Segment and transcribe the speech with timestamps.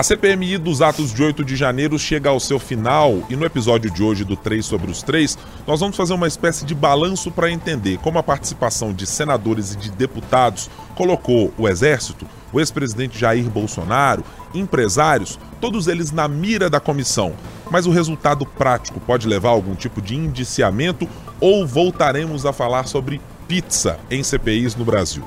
[0.00, 3.90] A CPMI dos atos de 8 de janeiro chega ao seu final e no episódio
[3.90, 7.50] de hoje do 3 sobre os 3, nós vamos fazer uma espécie de balanço para
[7.50, 13.44] entender como a participação de senadores e de deputados colocou o Exército, o ex-presidente Jair
[13.50, 14.24] Bolsonaro,
[14.54, 17.34] empresários, todos eles na mira da comissão.
[17.70, 21.06] Mas o resultado prático pode levar a algum tipo de indiciamento
[21.38, 25.24] ou voltaremos a falar sobre pizza em CPIs no Brasil.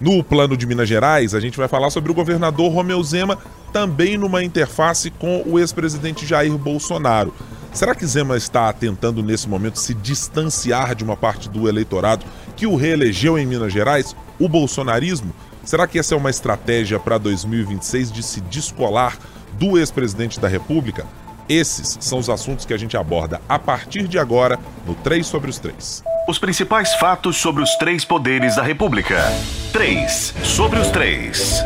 [0.00, 3.38] No plano de Minas Gerais, a gente vai falar sobre o governador Romeu Zema,
[3.76, 7.34] também numa interface com o ex-presidente Jair Bolsonaro.
[7.74, 12.24] Será que Zema está tentando nesse momento se distanciar de uma parte do eleitorado
[12.56, 15.30] que o reelegeu em Minas Gerais, o bolsonarismo?
[15.62, 19.18] Será que essa é uma estratégia para 2026 de se descolar
[19.58, 21.04] do ex-presidente da República?
[21.46, 25.50] Esses são os assuntos que a gente aborda a partir de agora no 3 sobre
[25.50, 26.02] os 3.
[26.26, 29.22] Os principais fatos sobre os três poderes da República.
[29.74, 31.62] 3 sobre os 3.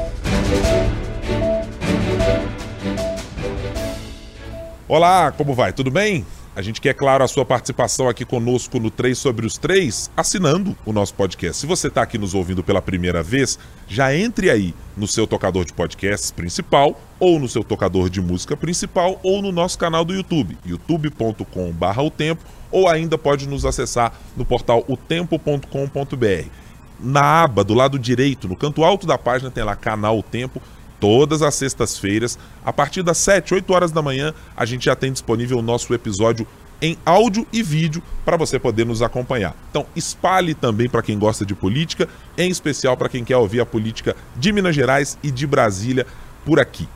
[4.92, 5.72] Olá, como vai?
[5.72, 6.26] Tudo bem?
[6.56, 10.76] A gente quer, claro, a sua participação aqui conosco no 3 sobre os 3, assinando
[10.84, 11.60] o nosso podcast.
[11.60, 13.56] Se você está aqui nos ouvindo pela primeira vez,
[13.86, 18.56] já entre aí no seu tocador de podcasts principal, ou no seu tocador de música
[18.56, 24.12] principal, ou no nosso canal do YouTube, youtube.com.br o tempo, ou ainda pode nos acessar
[24.36, 26.48] no portal otempo.com.br.
[26.98, 30.60] Na aba do lado direito, no canto alto da página, tem lá Canal O Tempo
[31.00, 35.10] todas as sextas-feiras, a partir das 7, 8 horas da manhã, a gente já tem
[35.10, 36.46] disponível o nosso episódio
[36.82, 39.54] em áudio e vídeo para você poder nos acompanhar.
[39.70, 43.66] Então, espalhe também para quem gosta de política, em especial para quem quer ouvir a
[43.66, 46.06] política de Minas Gerais e de Brasília
[46.44, 46.88] por aqui.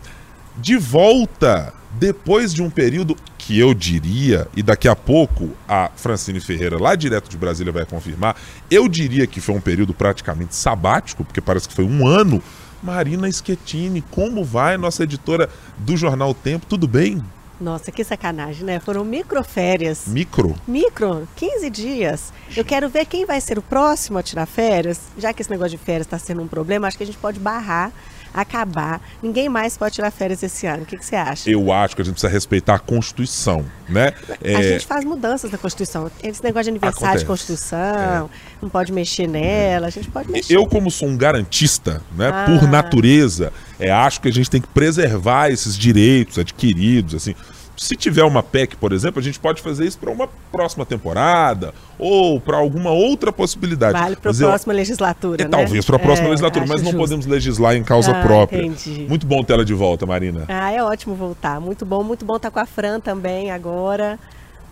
[0.56, 6.40] De volta, depois de um período que eu diria, e daqui a pouco a Francine
[6.40, 8.36] Ferreira, lá direto de Brasília, vai confirmar,
[8.70, 12.42] eu diria que foi um período praticamente sabático, porque parece que foi um ano
[12.84, 16.66] Marina Schettini, como vai, nossa editora do jornal Tempo?
[16.66, 17.24] Tudo bem?
[17.58, 18.78] Nossa, que sacanagem, né?
[18.78, 20.02] Foram microférias.
[20.06, 20.54] Micro?
[20.68, 22.30] Micro, 15 dias.
[22.54, 25.00] Eu quero ver quem vai ser o próximo a tirar férias.
[25.16, 27.40] Já que esse negócio de férias está sendo um problema, acho que a gente pode
[27.40, 27.90] barrar
[28.34, 29.00] acabar.
[29.22, 30.82] Ninguém mais pode tirar férias esse ano.
[30.82, 31.48] O que, que você acha?
[31.48, 34.12] Eu acho que a gente precisa respeitar a Constituição, né?
[34.42, 34.56] É...
[34.56, 36.10] A gente faz mudanças na Constituição.
[36.22, 37.24] Esse negócio de aniversário Acontece.
[37.24, 38.36] de Constituição, é.
[38.60, 40.56] não pode mexer nela, a gente pode mexer.
[40.56, 42.44] Eu, como sou um garantista, né, ah.
[42.46, 47.34] por natureza, é, acho que a gente tem que preservar esses direitos adquiridos, assim
[47.76, 51.74] se tiver uma PEC, por exemplo, a gente pode fazer isso para uma próxima temporada
[51.98, 53.98] ou para alguma outra possibilidade.
[53.98, 55.42] Vale para a próxima legislatura.
[55.42, 55.50] É, né?
[55.50, 56.98] Talvez para a próxima é, legislatura, mas não justo.
[56.98, 58.64] podemos legislar em causa ah, própria.
[58.64, 59.06] Entendi.
[59.08, 60.44] Muito bom tê-la de volta, Marina.
[60.48, 61.60] Ah, é ótimo voltar.
[61.60, 64.18] Muito bom, muito bom estar com a Fran também agora.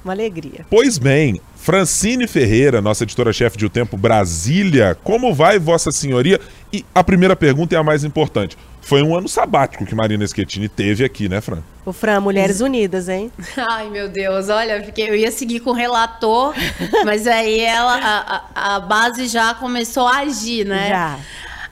[0.04, 0.66] Uma alegria.
[0.68, 6.40] Pois bem, Francine Ferreira, nossa editora-chefe de O Tempo Brasília, como vai, Vossa Senhoria?
[6.72, 8.58] E a primeira pergunta é a mais importante.
[8.80, 11.62] Foi um ano sabático que Marina Schettini teve aqui, né, Fran?
[11.86, 13.30] O Fran, Mulheres Unidas, hein?
[13.56, 16.52] Ai, meu Deus, olha, porque eu ia seguir com o relator,
[17.06, 20.88] mas aí ela, a, a base já começou a agir, né?
[20.88, 21.18] Já.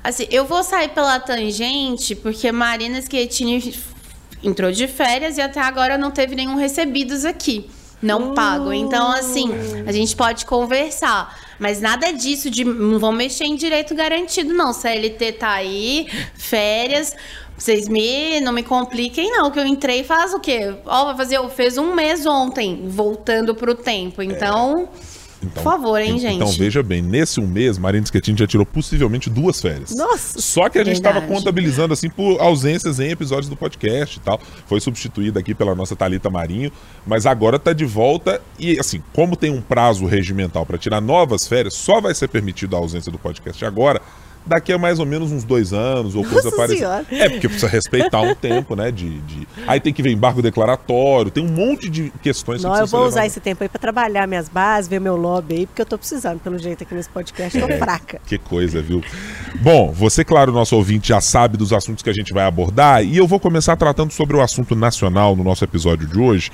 [0.05, 3.75] Assim, eu vou sair pela tangente, porque Marina Schettini
[4.41, 7.69] entrou de férias e até agora não teve nenhum recebidos aqui
[8.03, 8.72] não pago.
[8.72, 9.50] Então, assim,
[9.87, 11.38] a gente pode conversar.
[11.59, 14.72] Mas nada disso de não vão mexer em direito garantido, não.
[14.72, 17.15] CLT tá aí, férias.
[17.56, 20.75] Vocês me não me compliquem, não, que eu entrei faz o quê?
[20.87, 24.22] Ó, vai fazer, fez um mês ontem, voltando pro tempo.
[24.22, 24.89] Então.
[25.16, 25.19] É.
[25.43, 26.37] Então, Por favor, hein, gente?
[26.37, 29.95] Então veja bem, nesse um mês, Marina Schettini já tirou possivelmente duas férias.
[29.95, 30.41] Nossa!
[30.41, 34.41] Só que a gente estava contabilizando assim por ausências em episódios do podcast e tal.
[34.67, 36.71] Foi substituída aqui pela nossa Talita Marinho,
[37.06, 41.49] mas agora está de volta e assim, como tem um prazo regimental para tirar novas
[41.49, 44.01] férias, só vai ser permitido a ausência do podcast agora
[44.45, 47.05] daqui a mais ou menos uns dois anos ou coisa parecida.
[47.11, 48.91] É, porque precisa respeitar um tempo, né?
[48.91, 52.81] De, de, Aí tem que ver embargo declaratório, tem um monte de questões Não, que
[52.81, 55.83] eu vou usar esse tempo aí para trabalhar minhas bases, ver meu lobby aí, porque
[55.83, 58.21] eu tô precisando, pelo jeito, aqui nesse podcast, tô é, fraca.
[58.27, 59.03] Que coisa, viu?
[59.61, 63.17] Bom, você, claro, nosso ouvinte, já sabe dos assuntos que a gente vai abordar, e
[63.17, 66.51] eu vou começar tratando sobre o assunto nacional no nosso episódio de hoje,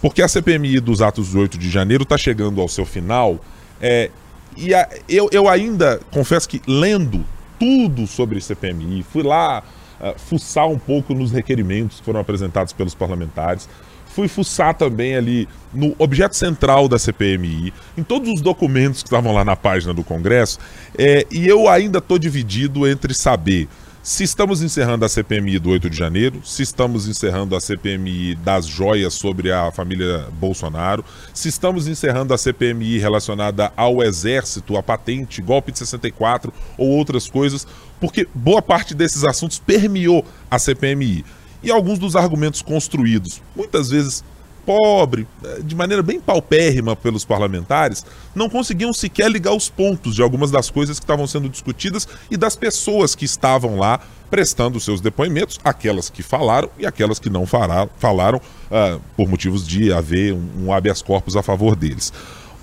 [0.00, 3.38] porque a CPMI dos atos do 8 de janeiro está chegando ao seu final.
[3.80, 4.10] É,
[4.56, 7.24] e a, eu, eu ainda, confesso que lendo
[7.58, 9.62] tudo sobre CPMI, fui lá
[10.00, 13.68] uh, fuçar um pouco nos requerimentos que foram apresentados pelos parlamentares,
[14.06, 19.32] fui fuçar também ali no objeto central da CPMI, em todos os documentos que estavam
[19.32, 20.58] lá na página do Congresso,
[20.98, 23.68] é, e eu ainda estou dividido entre saber
[24.02, 28.66] se estamos encerrando a CPMI do 8 de janeiro, se estamos encerrando a CPMI das
[28.66, 31.04] joias sobre a família Bolsonaro,
[31.34, 37.28] se estamos encerrando a CPMI relacionada ao Exército, a patente, golpe de 64 ou outras
[37.28, 37.66] coisas,
[38.00, 41.24] porque boa parte desses assuntos permeou a CPMI.
[41.62, 44.24] e alguns dos argumentos construídos, muitas vezes
[44.64, 45.26] pobre,
[45.64, 48.04] de maneira bem paupérrima pelos parlamentares,
[48.34, 52.36] não conseguiam sequer ligar os pontos de algumas das coisas que estavam sendo discutidas e
[52.36, 57.46] das pessoas que estavam lá prestando seus depoimentos, aquelas que falaram e aquelas que não
[57.46, 62.12] falaram, falaram uh, por motivos de haver um, um habeas corpus a favor deles.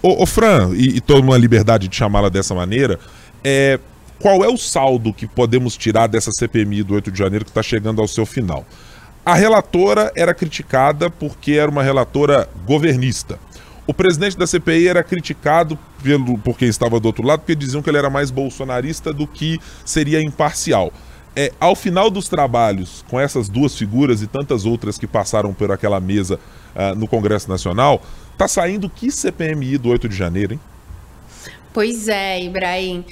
[0.02, 3.00] Ô Fran, e, e tomo a liberdade de chamá-la dessa maneira,
[3.44, 3.80] é,
[4.20, 7.64] qual é o saldo que podemos tirar dessa CPMI do 8 de janeiro que está
[7.64, 8.66] chegando ao seu final?
[9.28, 13.38] A relatora era criticada porque era uma relatora governista.
[13.86, 17.82] O presidente da CPI era criticado pelo, por quem estava do outro lado, porque diziam
[17.82, 20.94] que ele era mais bolsonarista do que seria imparcial.
[21.36, 25.74] É, ao final dos trabalhos, com essas duas figuras e tantas outras que passaram por
[25.74, 26.40] aquela mesa
[26.74, 28.02] uh, no Congresso Nacional,
[28.38, 30.60] tá saindo que CPMI do 8 de janeiro, hein?
[31.74, 33.04] Pois é, Ibrahim.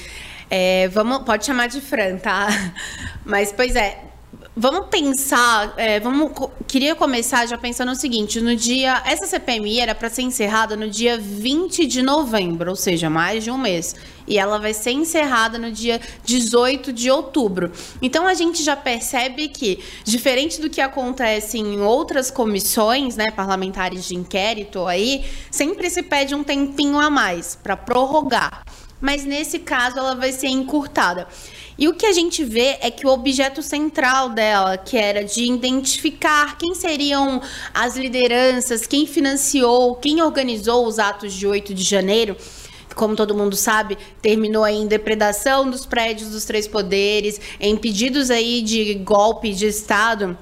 [0.49, 2.47] É, vamos, pode chamar de Fran, tá?
[3.25, 4.14] Mas, pois é,
[4.57, 6.31] Vamos pensar, é, vamos,
[6.65, 10.89] queria começar já pensando o seguinte, no dia, essa CPMI era para ser encerrada no
[10.89, 13.93] dia 20 de novembro, ou seja, mais de um mês,
[14.25, 17.69] e ela vai ser encerrada no dia 18 de outubro.
[18.01, 24.05] Então a gente já percebe que, diferente do que acontece em outras comissões, né, parlamentares
[24.05, 28.63] de inquérito aí, sempre se pede um tempinho a mais para prorrogar.
[29.01, 31.27] Mas nesse caso ela vai ser encurtada.
[31.77, 35.43] E o que a gente vê é que o objeto central dela, que era de
[35.43, 37.41] identificar quem seriam
[37.73, 42.37] as lideranças, quem financiou, quem organizou os atos de 8 de janeiro,
[42.95, 48.31] como todo mundo sabe, terminou aí em depredação dos prédios dos três poderes, em pedidos
[48.31, 50.37] aí de golpe de Estado.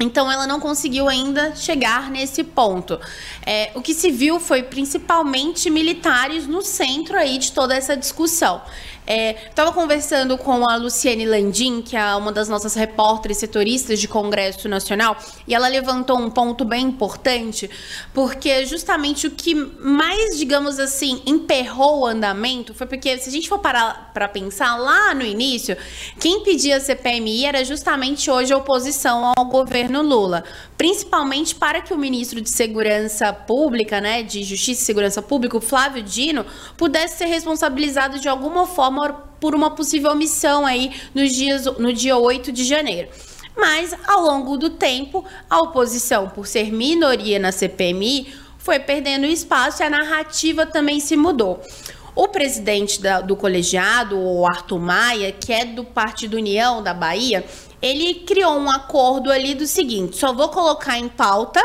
[0.00, 3.00] Então ela não conseguiu ainda chegar nesse ponto.
[3.44, 8.62] É, o que se viu foi principalmente militares no centro aí de toda essa discussão.
[9.08, 14.06] Estava é, conversando com a Luciane Landim, que é uma das nossas repórteres setoristas de
[14.06, 15.16] Congresso Nacional,
[15.46, 17.70] e ela levantou um ponto bem importante,
[18.12, 23.48] porque justamente o que mais, digamos assim, emperrou o andamento foi porque, se a gente
[23.48, 25.74] for parar para pensar lá no início,
[26.20, 30.44] quem pedia a CPMI era justamente hoje a oposição ao governo Lula,
[30.76, 36.02] principalmente para que o ministro de Segurança Pública, né, de Justiça e Segurança Pública, Flávio
[36.02, 36.44] Dino,
[36.76, 38.97] pudesse ser responsabilizado de alguma forma
[39.40, 43.08] por uma possível omissão aí nos dias, no dia 8 de janeiro.
[43.56, 49.82] Mas, ao longo do tempo, a oposição, por ser minoria na CPMI, foi perdendo espaço
[49.82, 51.60] e a narrativa também se mudou.
[52.14, 57.44] O presidente da, do colegiado, o Arthur Maia, que é do Partido União da Bahia,
[57.80, 61.62] ele criou um acordo ali do seguinte: só vou colocar em pauta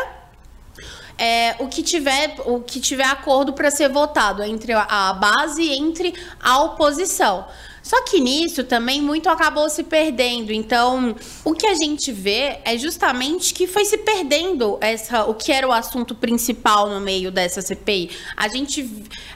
[1.18, 5.74] é, o que tiver o que tiver acordo para ser votado entre a base e
[5.74, 7.46] entre a oposição.
[7.84, 10.54] Só que nisso também muito acabou se perdendo.
[10.54, 11.14] Então,
[11.44, 15.68] o que a gente vê é justamente que foi se perdendo essa, o que era
[15.68, 18.10] o assunto principal no meio dessa CPI.
[18.38, 18.90] A gente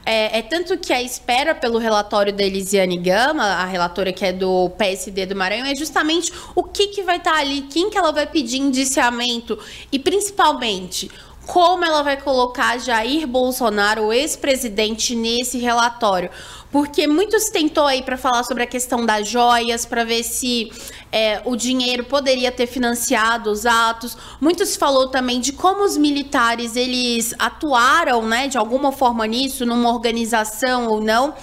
[0.05, 4.31] é, é tanto que a espera pelo relatório da Elisiane Gama, a relatora que é
[4.31, 7.97] do PSD do Maranhão, é justamente o que, que vai estar tá ali, quem que
[7.97, 9.59] ela vai pedir indiciamento
[9.91, 11.11] e principalmente
[11.47, 16.29] como ela vai colocar Jair Bolsonaro, o ex-presidente, nesse relatório.
[16.69, 20.69] Porque muito se tentou aí para falar sobre a questão das joias, para ver se
[21.09, 24.17] é, o dinheiro poderia ter financiado os atos.
[24.41, 29.65] Muito se falou também de como os militares eles atuaram, né, de alguma forma nisso,
[29.65, 31.33] numa organização ou não.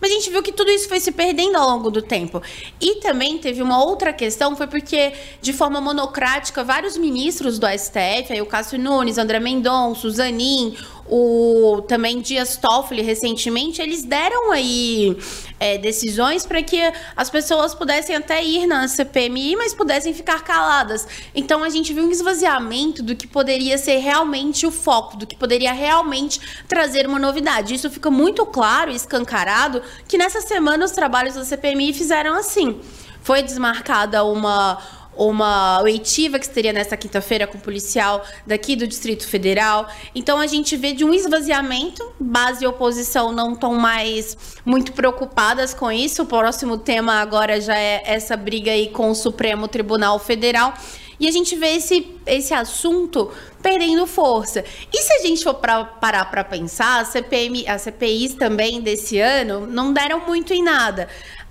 [0.00, 2.42] Mas a gente viu que tudo isso foi se perdendo ao longo do tempo.
[2.80, 8.32] E também teve uma outra questão, foi porque, de forma monocrática, vários ministros do STF,
[8.32, 10.76] aí o Cássio Nunes, André Mendonça, Zanin,
[11.16, 15.16] o também Dias Toffoli recentemente, eles deram aí
[15.60, 21.06] é, decisões para que as pessoas pudessem até ir na CPMI, mas pudessem ficar caladas.
[21.32, 25.36] Então a gente viu um esvaziamento do que poderia ser realmente o foco, do que
[25.36, 27.74] poderia realmente trazer uma novidade.
[27.74, 32.80] Isso fica muito claro e escancarado que nessa semana os trabalhos da CPMI fizeram assim.
[33.22, 34.78] Foi desmarcada uma
[35.16, 39.88] uma oitiva que seria nesta quinta-feira com policial daqui do Distrito Federal.
[40.14, 45.74] Então a gente vê de um esvaziamento, base e oposição não estão mais muito preocupadas
[45.74, 46.22] com isso.
[46.22, 50.74] O próximo tema agora já é essa briga aí com o Supremo Tribunal Federal.
[51.18, 53.30] E a gente vê esse, esse assunto
[53.62, 54.64] perdendo força.
[54.92, 59.18] E se a gente for pra, parar para pensar, a CPM, as CPIs também desse
[59.18, 61.08] ano não deram muito em nada.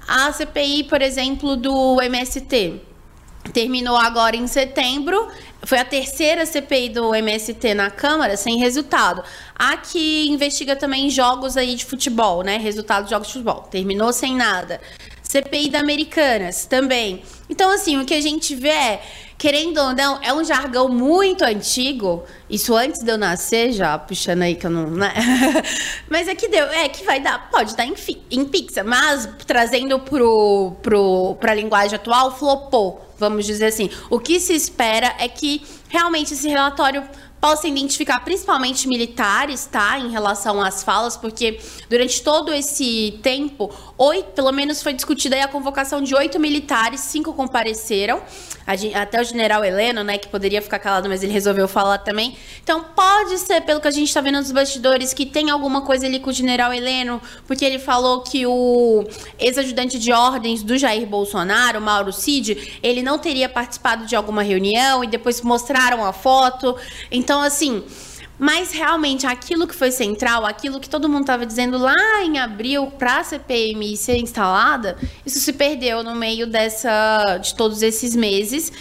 [0.07, 2.81] A CPI, por exemplo, do MST,
[3.53, 5.27] terminou agora em setembro.
[5.65, 9.23] Foi a terceira CPI do MST na Câmara sem resultado.
[9.55, 12.57] A que investiga também jogos aí de futebol, né?
[12.57, 13.61] Resultado de jogos de futebol.
[13.71, 14.81] Terminou sem nada.
[15.21, 17.23] CPI da Americanas também.
[17.49, 19.01] Então, assim, o que a gente vê é
[19.37, 22.23] querendo ou não, é um jargão muito antigo.
[22.49, 24.89] Isso antes de eu nascer, já puxando aí que eu não.
[24.89, 25.13] Né?
[26.09, 27.93] mas é que deu, é que vai dar, pode dar em,
[28.31, 33.89] em Pixar, mas trazendo pro, pro, pra linguagem atual, flopou, vamos dizer assim.
[34.09, 37.03] O que se espera é que realmente esse relatório
[37.43, 39.99] possa identificar principalmente militares, tá?
[39.99, 41.59] Em relação às falas, porque
[41.89, 47.33] durante todo esse tempo, oito, pelo menos foi discutida a convocação de oito militares, cinco
[47.33, 48.21] compareceram.
[48.95, 52.37] Até o general Heleno, né, que poderia ficar calado, mas ele resolveu falar também.
[52.63, 56.05] Então, pode ser, pelo que a gente está vendo nos bastidores, que tem alguma coisa
[56.05, 59.03] ali com o general Heleno, porque ele falou que o
[59.37, 65.03] ex-ajudante de ordens do Jair Bolsonaro, Mauro Cid, ele não teria participado de alguma reunião
[65.03, 66.77] e depois mostraram a foto.
[67.11, 67.83] Então, assim.
[68.39, 72.87] Mas realmente aquilo que foi central, aquilo que todo mundo estava dizendo lá em abril
[72.87, 78.71] para a CPMI ser instalada, isso se perdeu no meio dessa de todos esses meses.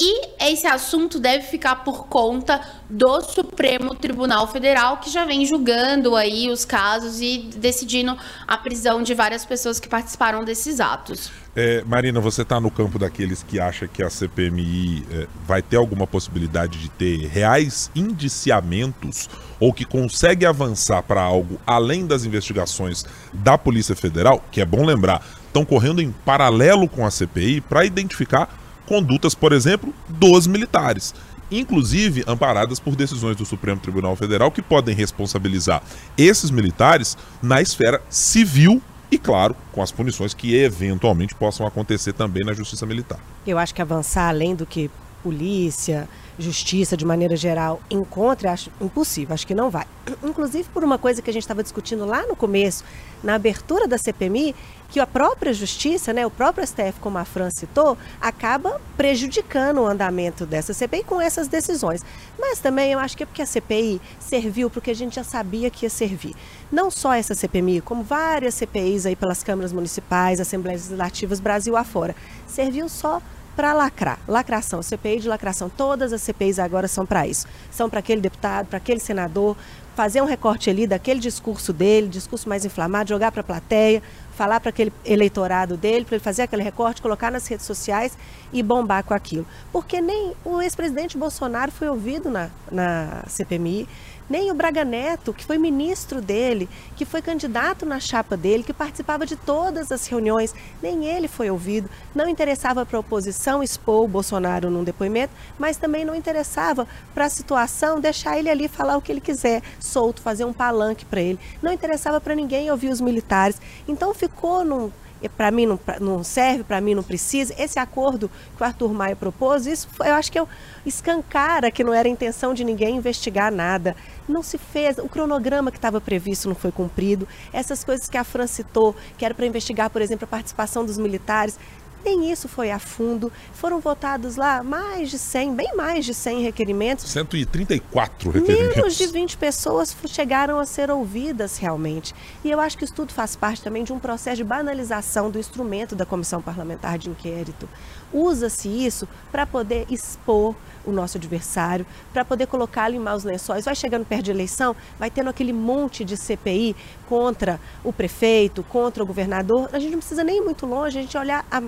[0.00, 6.14] E esse assunto deve ficar por conta do Supremo Tribunal Federal, que já vem julgando
[6.14, 11.32] aí os casos e decidindo a prisão de várias pessoas que participaram desses atos.
[11.60, 15.74] É, Marina, você está no campo daqueles que acham que a CPMI é, vai ter
[15.74, 23.04] alguma possibilidade de ter reais indiciamentos ou que consegue avançar para algo além das investigações
[23.32, 27.84] da Polícia Federal, que é bom lembrar, estão correndo em paralelo com a CPI para
[27.84, 31.12] identificar condutas, por exemplo, dos militares
[31.50, 35.82] inclusive amparadas por decisões do Supremo Tribunal Federal que podem responsabilizar
[36.16, 42.44] esses militares na esfera civil e, claro, com as punições que eventualmente possam acontecer também
[42.44, 43.18] na Justiça Militar.
[43.46, 44.90] Eu acho que avançar além do que
[45.22, 49.86] polícia, justiça de maneira geral encontre, acho impossível, acho que não vai.
[50.22, 52.84] Inclusive por uma coisa que a gente estava discutindo lá no começo,
[53.22, 54.54] na abertura da CPMI,
[54.88, 59.86] que a própria justiça, né, o próprio STF, como a Fran citou, acaba prejudicando o
[59.86, 62.04] andamento dessa CPI com essas decisões.
[62.38, 65.70] Mas também eu acho que é porque a CPI serviu porque a gente já sabia
[65.70, 66.34] que ia servir.
[66.72, 72.16] Não só essa CPMI, como várias CPIs aí pelas câmaras municipais, assembleias legislativas Brasil afora.
[72.46, 73.20] Serviu só
[73.58, 74.20] para lacrar.
[74.28, 75.68] Lacração, CPI de lacração.
[75.68, 77.44] Todas as CPIs agora são para isso.
[77.72, 79.56] São para aquele deputado, para aquele senador,
[79.98, 84.00] fazer um recorte ali daquele discurso dele, discurso mais inflamado, jogar para a plateia,
[84.30, 88.16] falar para aquele eleitorado dele, para ele fazer aquele recorte, colocar nas redes sociais
[88.52, 89.44] e bombar com aquilo.
[89.72, 93.88] Porque nem o ex-presidente Bolsonaro foi ouvido na, na CPMI,
[94.28, 98.72] nem o Braga Neto, que foi ministro dele, que foi candidato na chapa dele, que
[98.72, 101.88] participava de todas as reuniões, nem ele foi ouvido.
[102.14, 107.26] Não interessava para a oposição expor o Bolsonaro num depoimento, mas também não interessava para
[107.26, 111.20] a situação deixar ele ali falar o que ele quiser, solto, fazer um palanque para
[111.20, 111.38] ele.
[111.62, 113.60] Não interessava para ninguém ouvir os militares.
[113.86, 114.90] Então ficou num
[115.26, 117.54] para mim não, não serve, para mim não precisa.
[117.56, 120.46] Esse acordo que o Arthur Maia propôs, isso eu acho que eu
[120.84, 123.96] escancara que não era intenção de ninguém investigar nada.
[124.28, 127.26] Não se fez, o cronograma que estava previsto não foi cumprido.
[127.52, 130.98] Essas coisas que a Fran citou, que era para investigar, por exemplo, a participação dos
[130.98, 131.58] militares,
[132.04, 133.32] nem isso foi a fundo.
[133.52, 137.10] Foram votados lá mais de 100, bem mais de 100 requerimentos.
[137.10, 138.76] 134 requerimentos.
[138.76, 142.14] Menos de 20 pessoas chegaram a ser ouvidas realmente.
[142.44, 145.38] E eu acho que isso tudo faz parte também de um processo de banalização do
[145.38, 147.68] instrumento da Comissão Parlamentar de Inquérito.
[148.12, 150.54] Usa-se isso para poder expor
[150.86, 153.66] o nosso adversário, para poder colocá-lo em maus lençóis.
[153.66, 156.74] Vai chegando perto de eleição, vai tendo aquele monte de CPI
[157.06, 159.68] contra o prefeito, contra o governador.
[159.72, 161.60] A gente não precisa nem ir muito longe, a gente olhar a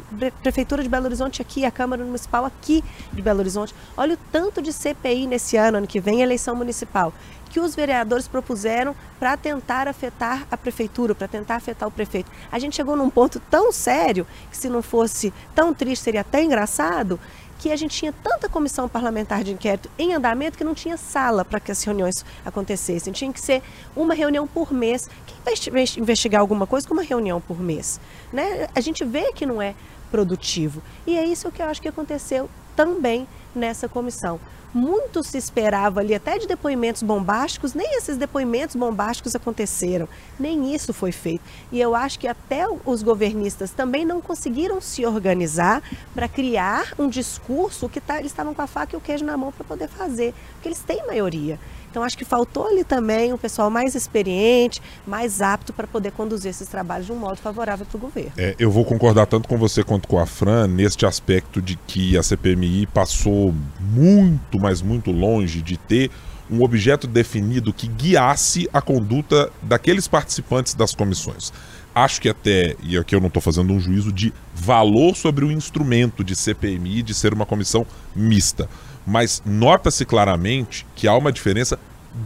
[0.43, 3.75] Prefeitura de Belo Horizonte aqui, a Câmara Municipal aqui de Belo Horizonte.
[3.97, 7.13] Olha o tanto de CPI nesse ano, ano que vem, eleição municipal
[7.51, 12.31] que os vereadores propuseram para tentar afetar a prefeitura, para tentar afetar o prefeito.
[12.51, 16.43] A gente chegou num ponto tão sério que se não fosse tão triste seria até
[16.43, 17.19] engraçado,
[17.59, 21.45] que a gente tinha tanta comissão parlamentar de inquérito em andamento que não tinha sala
[21.45, 23.13] para que as reuniões acontecessem.
[23.13, 23.63] Tinha que ser
[23.95, 25.11] uma reunião por mês.
[25.27, 28.01] Quem vai investigar alguma coisa com uma reunião por mês?
[28.33, 28.67] Né?
[28.75, 29.75] A gente vê que não é
[30.11, 30.83] produtivo.
[31.07, 34.41] E é isso que eu acho que aconteceu também nessa comissão
[34.73, 40.93] muito se esperava ali, até de depoimentos bombásticos, nem esses depoimentos bombásticos aconteceram, nem isso
[40.93, 41.43] foi feito.
[41.73, 45.83] E eu acho que até os governistas também não conseguiram se organizar
[46.15, 49.37] para criar um discurso que tá, eles estavam com a faca e o queijo na
[49.37, 51.59] mão para poder fazer, porque eles têm maioria.
[51.91, 56.51] Então acho que faltou ali também um pessoal mais experiente, mais apto para poder conduzir
[56.51, 58.33] esses trabalhos de um modo favorável para o governo.
[58.37, 62.17] É, eu vou concordar tanto com você quanto com a Fran neste aspecto de que
[62.17, 66.11] a CPMI passou muito, mas muito longe de ter
[66.51, 71.53] um objeto definido que guiasse a conduta daqueles participantes das comissões.
[71.95, 75.51] Acho que até, e aqui eu não estou fazendo um juízo de valor sobre o
[75.51, 78.69] instrumento de CPMI de ser uma comissão mista,
[79.07, 81.79] mas nota-se claramente que há uma diferença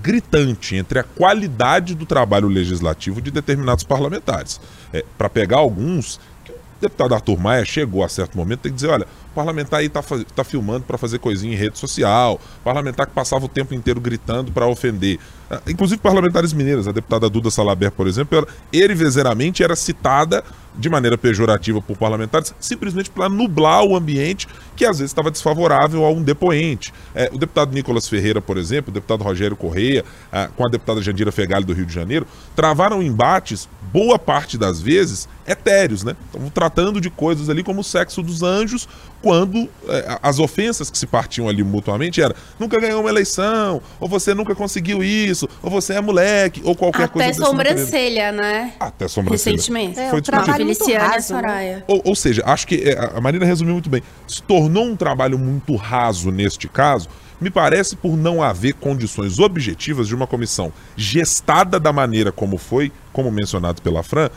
[0.02, 4.60] gritante entre a qualidade do trabalho legislativo de determinados parlamentares.
[4.92, 6.16] É, Para pegar alguns,
[6.48, 10.02] o deputado Arthur Maia chegou a certo momento, tem que dizer, olha, parlamentar aí está
[10.34, 14.52] tá filmando para fazer coisinha em rede social, parlamentar que passava o tempo inteiro gritando
[14.52, 15.18] para ofender.
[15.50, 20.42] Ah, Inclusive parlamentares mineiras, a deputada Duda Salaber, por exemplo, ela, erivezeiramente era citada
[20.76, 26.04] de maneira pejorativa por parlamentares, simplesmente para nublar o ambiente que às vezes estava desfavorável
[26.04, 26.92] a um depoente.
[27.14, 31.00] É, o deputado Nicolas Ferreira, por exemplo, o deputado Rogério Correia, ah, com a deputada
[31.00, 32.26] Jandira Fegali do Rio de Janeiro,
[32.56, 36.16] travaram embates, boa parte das vezes, etéreos, né?
[36.26, 38.88] Estavam tratando de coisas ali como o sexo dos anjos,
[39.24, 44.06] quando eh, as ofensas que se partiam ali mutuamente era nunca ganhou uma eleição, ou
[44.06, 47.78] você nunca conseguiu isso, ou você é moleque, ou qualquer coisa Até desse natureza.
[47.78, 48.74] sobrancelha, né?
[48.78, 49.56] Até sobrancelha.
[49.56, 49.98] Recentemente.
[49.98, 51.20] É, Foi o trabalho muito raso, né?
[51.40, 51.84] Soraya.
[51.88, 54.02] Ou, ou seja, acho que é, a Marina resumiu muito bem.
[54.28, 57.08] Se tornou um trabalho muito raso neste caso,
[57.40, 62.92] me parece por não haver condições objetivas de uma comissão gestada da maneira como foi,
[63.10, 64.28] como mencionado pela Fran,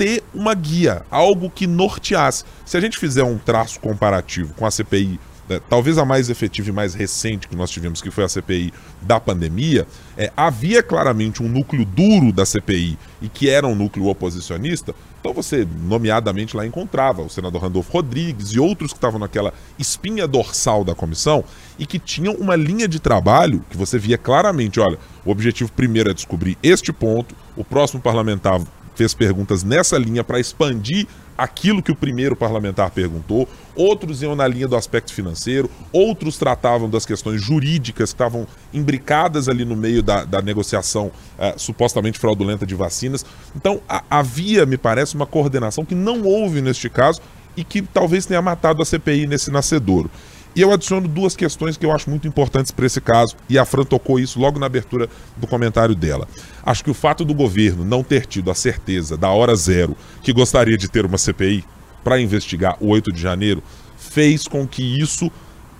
[0.00, 2.42] ter uma guia, algo que norteasse.
[2.64, 6.70] Se a gente fizer um traço comparativo com a CPI, né, talvez a mais efetiva
[6.70, 11.42] e mais recente que nós tivemos, que foi a CPI da pandemia, é, havia claramente
[11.42, 14.94] um núcleo duro da CPI e que era um núcleo oposicionista.
[15.20, 20.26] Então você, nomeadamente, lá encontrava o senador Randolfo Rodrigues e outros que estavam naquela espinha
[20.26, 21.44] dorsal da comissão
[21.78, 26.10] e que tinham uma linha de trabalho que você via claramente, olha, o objetivo primeiro
[26.10, 28.62] é descobrir este ponto, o próximo parlamentar
[29.00, 31.06] fez perguntas nessa linha para expandir
[31.38, 36.86] aquilo que o primeiro parlamentar perguntou, outros iam na linha do aspecto financeiro, outros tratavam
[36.90, 42.66] das questões jurídicas que estavam imbricadas ali no meio da, da negociação eh, supostamente fraudulenta
[42.66, 43.24] de vacinas.
[43.56, 47.22] Então a- havia, me parece, uma coordenação que não houve neste caso
[47.56, 50.10] e que talvez tenha matado a CPI nesse nascedouro.
[50.54, 53.64] E eu adiciono duas questões que eu acho muito importantes para esse caso, e a
[53.64, 56.26] Fran tocou isso logo na abertura do comentário dela.
[56.62, 60.32] Acho que o fato do governo não ter tido a certeza da hora zero que
[60.32, 61.64] gostaria de ter uma CPI
[62.02, 63.62] para investigar o 8 de janeiro
[63.96, 65.30] fez com que isso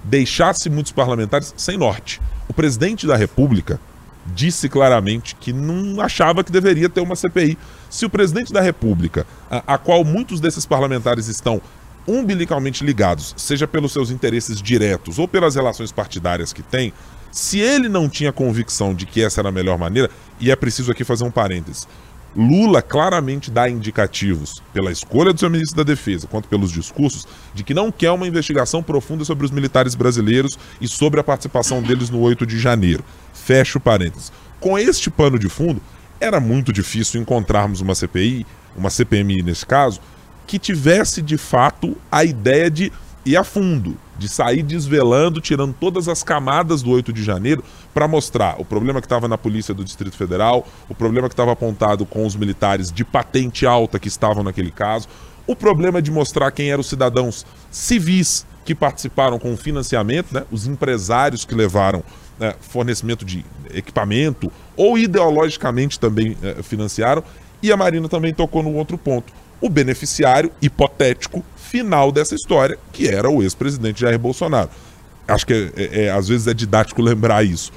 [0.04, 2.20] deixasse muitos parlamentares sem norte.
[2.48, 3.80] O presidente da República
[4.26, 7.58] disse claramente que não achava que deveria ter uma CPI.
[7.88, 11.60] Se o presidente da República, a, a qual muitos desses parlamentares estão
[12.06, 16.92] umbilicalmente ligados, seja pelos seus interesses diretos ou pelas relações partidárias que tem,
[17.30, 20.10] se ele não tinha convicção de que essa era a melhor maneira,
[20.40, 21.86] e é preciso aqui fazer um parênteses.
[22.36, 27.64] Lula claramente dá indicativos, pela escolha do seu ministro da Defesa, quanto pelos discursos, de
[27.64, 32.08] que não quer uma investigação profunda sobre os militares brasileiros e sobre a participação deles
[32.08, 33.04] no 8 de janeiro.
[33.32, 34.32] Fecho parênteses.
[34.60, 35.82] Com este pano de fundo,
[36.20, 40.00] era muito difícil encontrarmos uma CPI, uma CPMI nesse caso,
[40.46, 42.92] que tivesse de fato a ideia de
[43.24, 48.08] ir a fundo, de sair desvelando, tirando todas as camadas do 8 de janeiro para
[48.08, 52.06] mostrar o problema que estava na Polícia do Distrito Federal, o problema que estava apontado
[52.06, 55.08] com os militares de patente alta que estavam naquele caso,
[55.46, 60.44] o problema de mostrar quem eram os cidadãos civis que participaram com o financiamento, né,
[60.50, 62.02] os empresários que levaram
[62.38, 67.22] né, fornecimento de equipamento ou ideologicamente também eh, financiaram,
[67.62, 73.08] e a Marina também tocou no outro ponto o beneficiário hipotético final dessa história, que
[73.08, 74.70] era o ex-presidente Jair Bolsonaro.
[75.28, 77.72] Acho que é- é- é- às vezes é didático lembrar isso.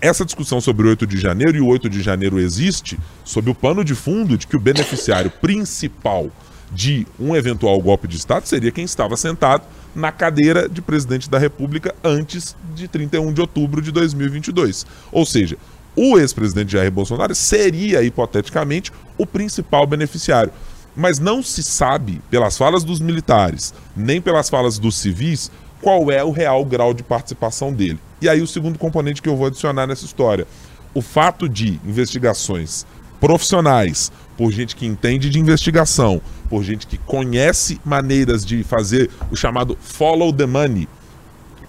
[0.00, 3.54] Essa discussão sobre o 8 de janeiro e o 8 de janeiro existe sob o
[3.54, 6.30] pano de fundo de que o beneficiário principal
[6.72, 9.62] de um eventual golpe de Estado seria quem estava sentado
[9.94, 14.84] na cadeira de presidente da República antes de 31 de outubro de 2022.
[15.12, 15.56] Ou seja,
[15.94, 20.52] o ex-presidente Jair Bolsonaro seria, hipoteticamente, o principal beneficiário.
[20.96, 26.22] Mas não se sabe, pelas falas dos militares, nem pelas falas dos civis, qual é
[26.22, 27.98] o real grau de participação dele.
[28.20, 30.46] E aí o segundo componente que eu vou adicionar nessa história.
[30.94, 32.86] O fato de investigações
[33.20, 39.36] profissionais, por gente que entende de investigação, por gente que conhece maneiras de fazer o
[39.36, 40.88] chamado follow the money,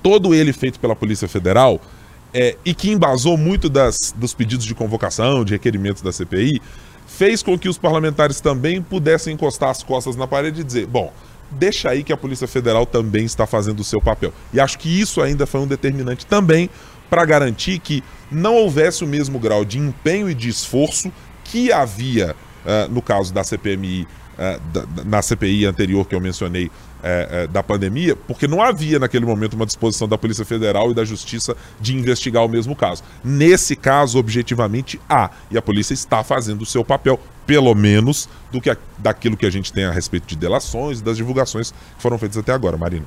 [0.03, 1.81] todo ele feito pela Polícia Federal,
[2.33, 6.61] é, e que embasou muito das, dos pedidos de convocação, de requerimentos da CPI,
[7.08, 11.12] fez com que os parlamentares também pudessem encostar as costas na parede e dizer: bom,
[11.52, 14.34] deixa aí que a Polícia Federal também está fazendo o seu papel.
[14.54, 16.70] E acho que isso ainda foi um determinante também
[17.10, 21.12] para garantir que não houvesse o mesmo grau de empenho e de esforço
[21.44, 24.08] que havia ah, no caso da CPMI,
[24.39, 26.72] ah, da- da- na CPI anterior que eu mencionei
[27.08, 30.96] eh, eh, da pandemia, porque não havia naquele momento uma disposição da Polícia Federal e
[30.96, 33.04] da Justiça de investigar o mesmo caso.
[33.24, 35.30] Nesse caso, objetivamente, há.
[35.52, 39.46] E a polícia está fazendo o seu papel pelo menos, do que a, daquilo que
[39.46, 42.76] a gente tem a respeito de delações e das divulgações que foram feitas até agora,
[42.76, 43.06] Marina.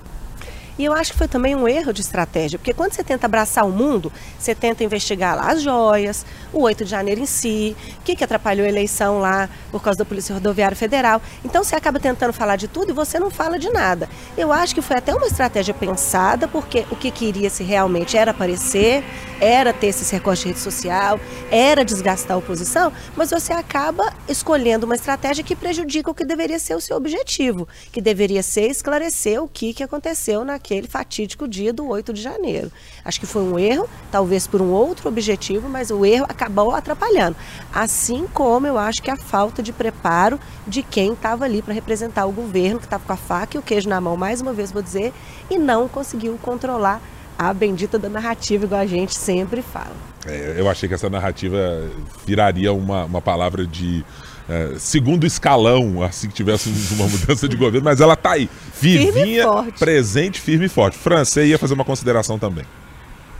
[0.79, 3.67] E eu acho que foi também um erro de estratégia, porque quando você tenta abraçar
[3.67, 8.03] o mundo, você tenta investigar lá as joias, o 8 de janeiro em si, o
[8.03, 11.21] que, que atrapalhou a eleição lá por causa da Polícia Rodoviária Federal.
[11.45, 14.09] Então você acaba tentando falar de tudo e você não fala de nada.
[14.37, 18.31] Eu acho que foi até uma estratégia pensada, porque o que queria se realmente era
[18.31, 19.03] aparecer,
[19.41, 21.19] era ter esse recorte de rede social,
[21.51, 26.59] era desgastar a oposição, mas você acaba escolhendo uma estratégia que prejudica o que deveria
[26.61, 31.73] ser o seu objetivo, que deveria ser esclarecer o que, que aconteceu naquele fatídico dia
[31.73, 32.71] do 8 de janeiro.
[33.05, 37.37] Acho que foi um erro, talvez por um outro objetivo, mas o erro acabou atrapalhando.
[37.73, 42.27] Assim como eu acho que a falta de preparo de quem estava ali para representar
[42.27, 44.71] o governo, que estava com a faca e o queijo na mão, mais uma vez
[44.71, 45.13] vou dizer,
[45.51, 47.01] e não conseguiu controlar
[47.39, 49.95] a bendita da narrativa, igual a gente sempre fala.
[50.27, 51.89] É, eu achei que essa narrativa
[52.27, 54.05] viraria uma, uma palavra de
[54.49, 58.49] é, segundo escalão, assim que tivesse uma mudança de governo, mas ela tá aí,
[58.81, 60.97] vivinha, firme presente, firme e forte.
[60.97, 62.65] Fran, você ia fazer uma consideração também.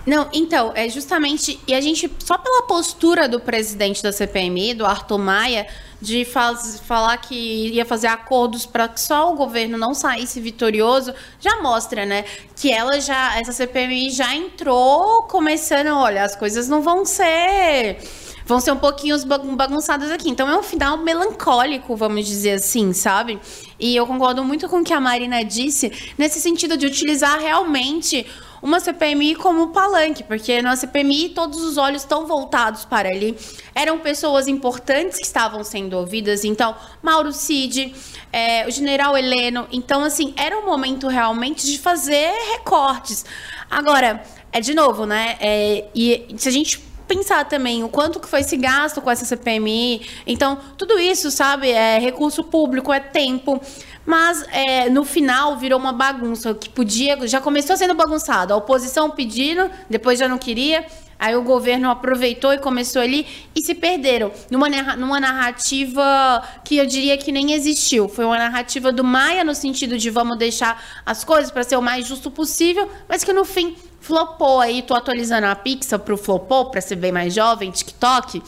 [0.09, 1.61] Não, então, é justamente.
[1.67, 5.67] E a gente, só pela postura do presidente da CPMI, do Arthur Maia,
[6.01, 11.13] de faz, falar que ia fazer acordos para que só o governo não saísse vitorioso,
[11.39, 12.25] já mostra, né?
[12.57, 17.99] Que ela já, essa CPMI já entrou começando, olha, as coisas não vão ser
[18.49, 19.15] vão ser um pouquinho
[19.55, 20.31] bagunçadas aqui.
[20.31, 23.39] Então é um final melancólico, vamos dizer assim, sabe?
[23.79, 28.27] E eu concordo muito com o que a Marina disse, nesse sentido de utilizar realmente
[28.63, 33.37] uma CPMI como palanque, porque na CPMI todos os olhos estão voltados para ali.
[33.75, 37.95] Eram pessoas importantes que estavam sendo ouvidas, então, Mauro Cid,
[38.33, 39.69] é, o general Heleno.
[39.71, 43.27] Então, assim, era um momento realmente de fazer recortes.
[43.71, 45.37] Agora, é de novo, né?
[45.39, 49.25] É, e se a gente pensar também o quanto que foi esse gasto com essa
[49.25, 50.07] CPMI.
[50.27, 53.61] Então, tudo isso, sabe, é recurso público, é tempo.
[54.05, 57.27] Mas é, no final virou uma bagunça que podia.
[57.27, 58.53] Já começou sendo bagunçado.
[58.53, 60.87] A oposição pedindo, depois já não queria.
[61.19, 66.87] Aí o governo aproveitou e começou ali e se perderam numa, numa narrativa que eu
[66.87, 68.09] diria que nem existiu.
[68.09, 71.83] Foi uma narrativa do Maia no sentido de vamos deixar as coisas para ser o
[71.83, 76.71] mais justo possível, mas que no fim flopou aí, tô atualizando a Pixar pro flopou,
[76.71, 78.43] pra ser bem mais jovem, TikTok.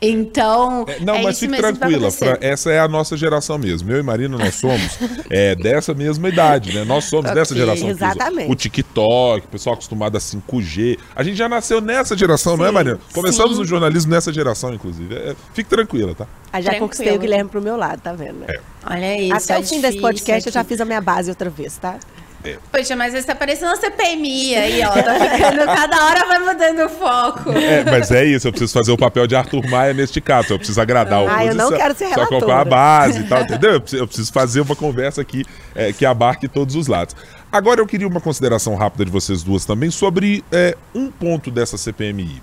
[0.00, 0.84] Então.
[0.88, 3.90] É, não, é mas fique tranquila, Fran, essa é a nossa geração mesmo.
[3.90, 4.98] Eu e Marina, nós somos
[5.30, 6.84] é, dessa mesma idade, né?
[6.84, 7.88] Nós somos okay, dessa geração.
[7.88, 8.50] Exatamente.
[8.50, 10.98] O TikTok, o pessoal acostumado a 5G.
[11.14, 12.98] A gente já nasceu nessa geração, sim, não é, Marina?
[13.12, 13.58] Começamos sim.
[13.58, 15.14] no jornalismo nessa geração, inclusive.
[15.14, 16.26] É, fique tranquila, tá?
[16.52, 16.88] Ah, já Tranquilo.
[16.88, 18.44] conquistei o Guilherme pro meu lado, tá vendo?
[18.46, 18.60] É.
[18.88, 19.34] Olha isso.
[19.34, 21.76] Até é o fim difícil, desse podcast eu já fiz a minha base outra vez,
[21.78, 21.98] tá?
[22.44, 22.58] É.
[22.70, 24.90] Poxa, mas você tá parecendo uma CPMI aí, ó.
[24.90, 27.50] Tá ficando, cada hora vai mudando o foco.
[27.52, 30.52] É, mas é isso, eu preciso fazer o papel de Arthur Maia neste caso.
[30.52, 32.28] Eu preciso agradar o Ah, eu não quero ser relatora.
[32.28, 33.72] Só comprar a base e tal, entendeu?
[33.72, 37.16] Eu preciso, eu preciso fazer uma conversa aqui é, que abarque todos os lados.
[37.50, 41.78] Agora eu queria uma consideração rápida de vocês duas também sobre é, um ponto dessa
[41.78, 42.42] CPMI.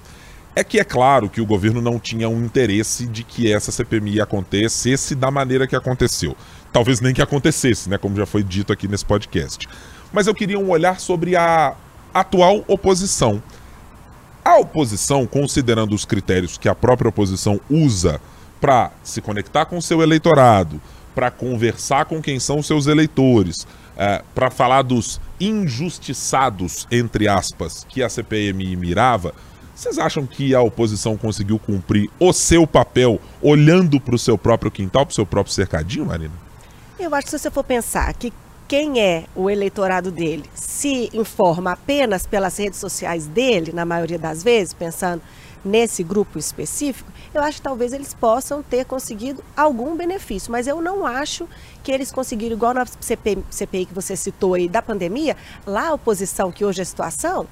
[0.56, 4.20] É que é claro que o governo não tinha um interesse de que essa CPMI
[4.20, 6.36] acontecesse da maneira que aconteceu.
[6.74, 7.98] Talvez nem que acontecesse, né?
[7.98, 9.68] Como já foi dito aqui nesse podcast
[10.12, 11.76] mas eu queria um olhar sobre a
[12.13, 13.41] atual oposição.
[14.43, 18.19] A oposição, considerando os critérios que a própria oposição usa
[18.60, 20.82] para se conectar com seu eleitorado,
[21.13, 28.02] para conversar com quem são seus eleitores, é, para falar dos injustiçados, entre aspas, que
[28.02, 29.34] a CPMI mirava,
[29.76, 34.69] vocês acham que a oposição conseguiu cumprir o seu papel olhando para o seu próprio
[34.69, 36.34] quintal, para o seu próprio cercadinho, Marina?
[37.00, 38.32] Eu acho que se você for pensar que
[38.72, 40.46] quem é o eleitorado dele.
[40.56, 45.22] Se informa apenas pelas redes sociais dele, na maioria das vezes, pensando
[45.64, 50.82] nesse grupo específico, eu acho que talvez eles possam ter conseguido algum benefício, mas eu
[50.82, 51.50] não acho
[51.84, 55.36] que eles conseguiram, igual na CPI, que você citou aí da pandemia,
[55.68, 57.48] lá a oposição, que hoje é a situação,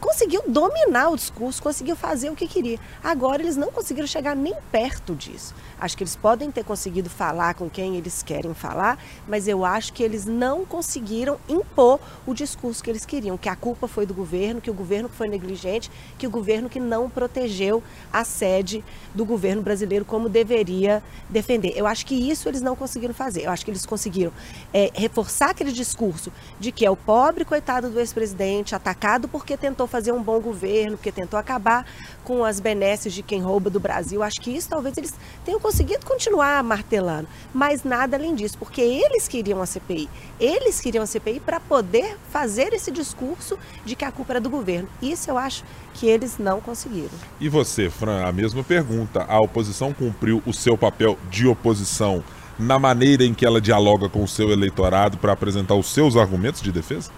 [0.00, 2.78] conseguiu dominar o discurso, conseguiu fazer o que queria.
[3.02, 5.54] Agora eles não conseguiram chegar nem perto disso.
[5.78, 9.92] Acho que eles podem ter conseguido falar com quem eles querem falar, mas eu acho
[9.92, 14.14] que eles não conseguiram impor o discurso que eles queriam, que a culpa foi do
[14.14, 17.82] governo, que o governo foi negligente, que o governo que não protegeu
[18.12, 18.82] a sede
[19.14, 21.72] do governo brasileiro como deveria defender.
[21.76, 23.42] Eu acho que isso eles não conseguiram fazer.
[23.42, 24.32] Eu acho que eles conseguiram
[24.72, 29.85] é, reforçar aquele discurso de que é o pobre coitado do ex-presidente atacado porque tentou
[29.86, 31.86] tentou fazer um bom governo, porque tentou acabar
[32.24, 34.22] com as benesses de quem rouba do Brasil.
[34.22, 39.28] Acho que isso talvez eles tenham conseguido continuar martelando, mas nada além disso, porque eles
[39.28, 40.08] queriam a CPI.
[40.38, 44.50] Eles queriam a CPI para poder fazer esse discurso de que a culpa era do
[44.50, 44.88] governo.
[45.00, 47.10] Isso eu acho que eles não conseguiram.
[47.40, 49.24] E você, Fran, a mesma pergunta.
[49.28, 52.22] A oposição cumpriu o seu papel de oposição
[52.58, 56.60] na maneira em que ela dialoga com o seu eleitorado para apresentar os seus argumentos
[56.60, 57.10] de defesa?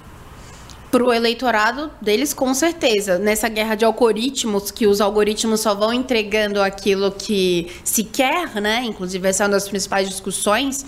[0.90, 3.18] Para o eleitorado deles, com certeza.
[3.18, 8.82] Nessa guerra de algoritmos, que os algoritmos só vão entregando aquilo que se quer, né?
[8.84, 10.84] Inclusive, essa é uma das principais discussões.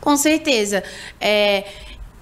[0.00, 0.82] Com certeza.
[1.20, 1.64] É,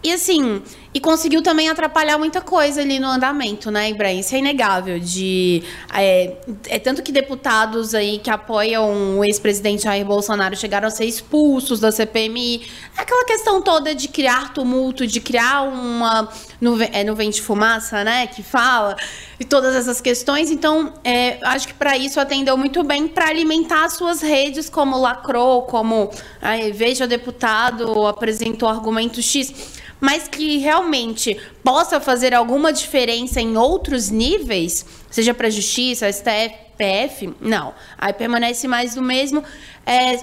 [0.03, 4.19] e assim, e conseguiu também atrapalhar muita coisa ali no andamento, né, Ibrahim?
[4.21, 4.99] Isso é inegável.
[4.99, 5.63] De,
[5.95, 6.37] é,
[6.69, 11.79] é tanto que deputados aí que apoiam o ex-presidente Jair Bolsonaro chegaram a ser expulsos
[11.79, 12.67] da CPMI.
[12.97, 16.29] Aquela questão toda de criar tumulto, de criar uma
[16.61, 18.97] nuvem, é, nuvem de fumaça, né, que fala,
[19.39, 20.51] e todas essas questões.
[20.51, 24.99] Então, é, acho que para isso atendeu muito bem para alimentar as suas redes, como
[24.99, 26.11] lacrou, como
[26.43, 34.11] aí, veja deputado apresentou argumento X mas que realmente possa fazer alguma diferença em outros
[34.11, 37.75] níveis, seja para a justiça, STF, PF, não.
[37.99, 39.45] Aí permanece mais do mesmo.
[39.85, 40.15] É,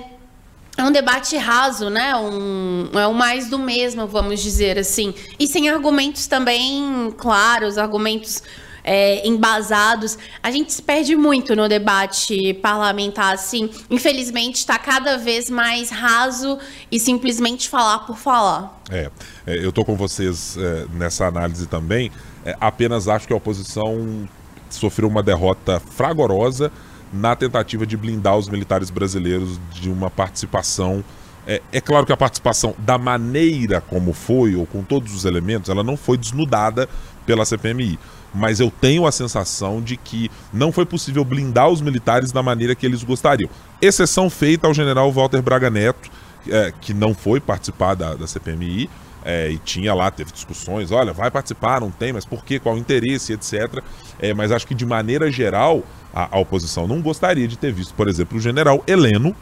[0.76, 2.16] é um debate raso, né?
[2.16, 5.14] Um, é o mais do mesmo, vamos dizer assim.
[5.40, 8.42] E sem argumentos também claros, argumentos
[8.88, 10.18] é, embasados.
[10.42, 13.70] A gente se perde muito no debate parlamentar, assim.
[13.90, 16.58] Infelizmente, está cada vez mais raso
[16.90, 18.82] e simplesmente falar por falar.
[18.90, 19.12] É,
[19.46, 22.10] é eu estou com vocês é, nessa análise também.
[22.46, 24.28] É, apenas acho que a oposição
[24.70, 26.72] sofreu uma derrota fragorosa
[27.12, 31.04] na tentativa de blindar os militares brasileiros de uma participação.
[31.46, 35.70] É, é, claro que a participação, da maneira como foi, ou com todos os elementos,
[35.70, 36.88] ela não foi desnudada
[37.26, 38.00] pela CPMI
[38.34, 42.76] mas eu tenho a sensação de que não foi possível blindar os militares da maneira
[42.76, 43.50] que eles gostariam.
[43.82, 46.10] Exceção feita ao general Walter Braga Neto,
[46.50, 48.90] é, que não foi participar da, da CPMI,
[49.26, 52.76] é, e tinha lá, teve discussões, olha, vai participar, não tem, mas por quê, qual
[52.76, 53.84] o interesse, etc.
[54.20, 57.94] É, mas acho que de maneira geral, a, a oposição não gostaria de ter visto,
[57.94, 59.36] por exemplo, o general Heleno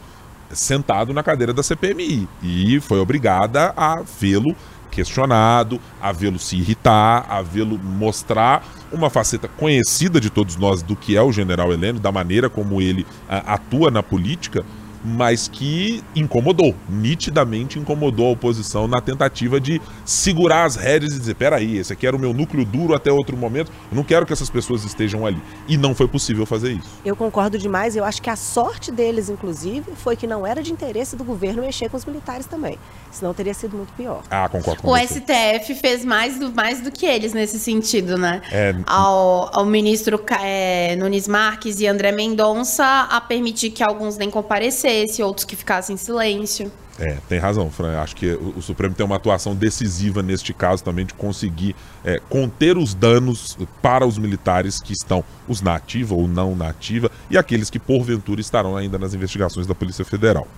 [0.50, 4.54] sentado na cadeira da CPMI e foi obrigada a vê-lo
[4.96, 10.96] questionado, a vê-lo se irritar, a vê-lo mostrar uma faceta conhecida de todos nós do
[10.96, 14.64] que é o general Heleno, da maneira como ele a, atua na política,
[15.06, 21.34] mas que incomodou, nitidamente incomodou a oposição na tentativa de segurar as rédeas e dizer:
[21.36, 24.32] peraí, esse aqui era o meu núcleo duro até outro momento, eu não quero que
[24.32, 25.40] essas pessoas estejam ali.
[25.68, 26.88] E não foi possível fazer isso.
[27.04, 30.72] Eu concordo demais, eu acho que a sorte deles, inclusive, foi que não era de
[30.72, 32.76] interesse do governo mexer com os militares também.
[33.12, 34.22] Senão teria sido muito pior.
[34.30, 35.20] Ah, concordo com O você.
[35.20, 38.42] STF fez mais do, mais do que eles nesse sentido, né?
[38.50, 38.74] É...
[38.86, 44.95] Ao, ao ministro é, Nunes Marques e André Mendonça a permitir que alguns nem comparecessem,
[45.22, 46.70] outros que ficassem em silêncio.
[46.98, 47.98] É, tem razão, Fran.
[48.00, 52.78] Acho que o, Supremo tem uma atuação decisiva neste caso também de conseguir é, conter
[52.78, 57.36] os danos para os militares que estão, os na ativa ou não na ativa, e
[57.36, 60.48] aqueles que porventura estarão ainda nas investigações da Polícia Federal.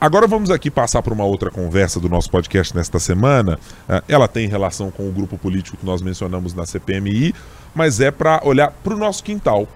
[0.00, 3.58] Agora vamos aqui passar por uma outra conversa do nosso podcast nesta semana.
[3.88, 7.34] É, ela tem relação com o grupo político que nós mencionamos na CPMI,
[7.74, 9.68] mas é para olhar para o nosso quintal.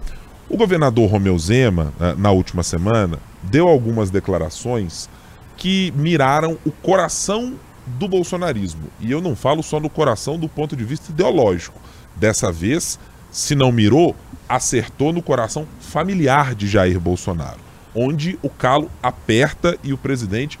[0.49, 5.09] O governador Romeu Zema, na última semana, deu algumas declarações
[5.57, 7.55] que miraram o coração
[7.85, 8.83] do bolsonarismo.
[8.99, 11.79] E eu não falo só no coração do ponto de vista ideológico.
[12.15, 12.99] Dessa vez,
[13.31, 14.15] se não mirou,
[14.47, 20.59] acertou no coração familiar de Jair Bolsonaro onde o calo aperta e o presidente,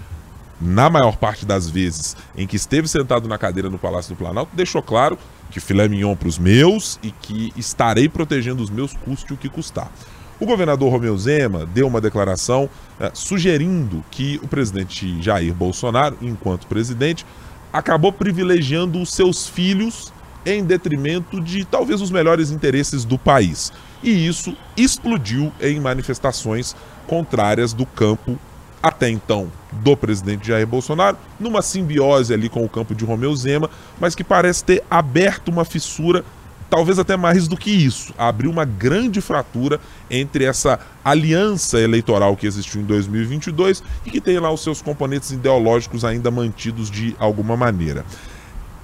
[0.59, 4.55] na maior parte das vezes em que esteve sentado na cadeira no Palácio do Planalto,
[4.55, 5.17] deixou claro
[5.51, 9.49] que filé mignon para os meus e que estarei protegendo os meus custe o que
[9.49, 9.91] custar.
[10.39, 16.67] O governador Romeu Zema deu uma declaração eh, sugerindo que o presidente Jair Bolsonaro, enquanto
[16.67, 17.25] presidente,
[17.71, 20.11] acabou privilegiando os seus filhos
[20.45, 23.71] em detrimento de talvez os melhores interesses do país.
[24.03, 26.75] E isso explodiu em manifestações
[27.07, 28.37] contrárias do campo
[28.81, 33.69] até então do presidente Jair Bolsonaro, numa simbiose ali com o campo de Romeu Zema,
[33.99, 36.23] mas que parece ter aberto uma fissura,
[36.69, 42.47] talvez até mais do que isso, abriu uma grande fratura entre essa aliança eleitoral que
[42.47, 47.57] existiu em 2022 e que tem lá os seus componentes ideológicos ainda mantidos de alguma
[47.57, 48.05] maneira.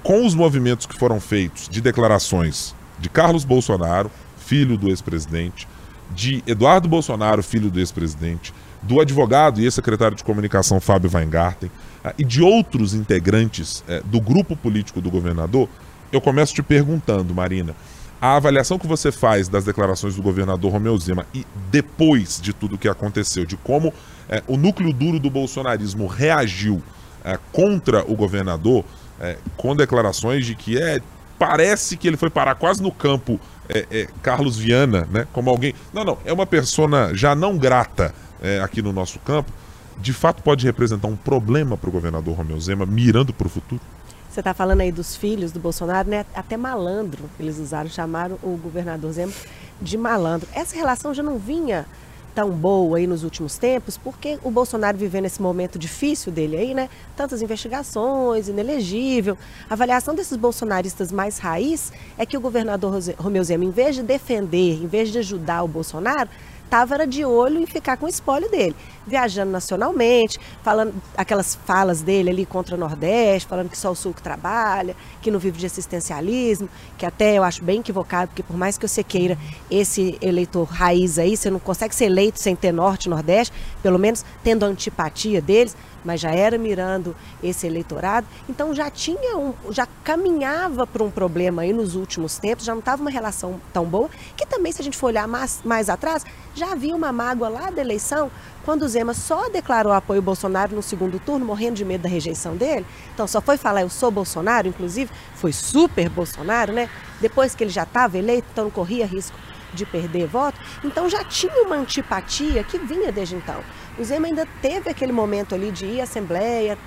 [0.02, 5.68] Com os movimentos que foram feitos de declarações de Carlos Bolsonaro, filho do ex-presidente,
[6.14, 11.70] de Eduardo Bolsonaro, filho do ex-presidente, do advogado e ex-secretário de comunicação Fábio Weingarten
[12.04, 15.68] ah, e de outros integrantes eh, do grupo político do governador,
[16.10, 17.74] eu começo te perguntando, Marina,
[18.20, 22.78] A avaliação que você faz das declarações do governador Romeu Zema e depois de tudo
[22.78, 23.92] que aconteceu, de como
[24.28, 26.82] é, o núcleo duro do bolsonarismo reagiu
[27.24, 28.84] é, contra o governador,
[29.20, 31.00] é, com declarações de que é
[31.38, 35.26] parece que ele foi parar quase no campo é, é, Carlos Viana, né?
[35.32, 35.74] Como alguém.
[35.92, 39.52] Não, não, é uma persona já não grata é, aqui no nosso campo.
[39.98, 43.80] De fato, pode representar um problema para o governador Romeu Zema mirando para o futuro?
[44.28, 46.24] Você está falando aí dos filhos do Bolsonaro, né?
[46.34, 49.32] Até malandro eles usaram, chamaram o governador Zema
[49.80, 50.48] de malandro.
[50.54, 51.86] Essa relação já não vinha
[52.34, 56.74] tão boa aí nos últimos tempos, porque o Bolsonaro vivendo esse momento difícil dele aí,
[56.74, 56.88] né?
[57.16, 59.36] Tantas investigações, inelegível.
[59.68, 64.02] A avaliação desses bolsonaristas mais raiz é que o governador Romeu Zema, em vez de
[64.02, 66.28] defender, em vez de ajudar o Bolsonaro,
[66.64, 68.74] estava de olho em ficar com o espólio dele,
[69.06, 74.14] viajando nacionalmente, falando aquelas falas dele ali contra o Nordeste, falando que só o Sul
[74.14, 78.56] que trabalha, que não vive de assistencialismo, que até eu acho bem equivocado, porque por
[78.56, 79.36] mais que você queira
[79.70, 83.98] esse eleitor raiz aí, você não consegue ser eleito sem ter Norte e Nordeste, pelo
[83.98, 89.86] menos tendo antipatia deles mas já era mirando esse eleitorado, então já tinha um, já
[90.02, 94.10] caminhava para um problema aí nos últimos tempos, já não estava uma relação tão boa,
[94.36, 97.70] que também, se a gente for olhar mais, mais atrás, já havia uma mágoa lá
[97.70, 98.30] da eleição,
[98.64, 102.08] quando o Zema só declarou apoio ao Bolsonaro no segundo turno, morrendo de medo da
[102.08, 102.86] rejeição dele.
[103.12, 106.88] Então só foi falar eu sou Bolsonaro, inclusive, foi super Bolsonaro, né?
[107.20, 109.36] Depois que ele já estava eleito, então não corria risco
[109.72, 110.60] de perder voto.
[110.84, 113.60] Então já tinha uma antipatia que vinha desde então.
[113.98, 116.78] O Zema ainda teve aquele momento ali de ir à Assembleia,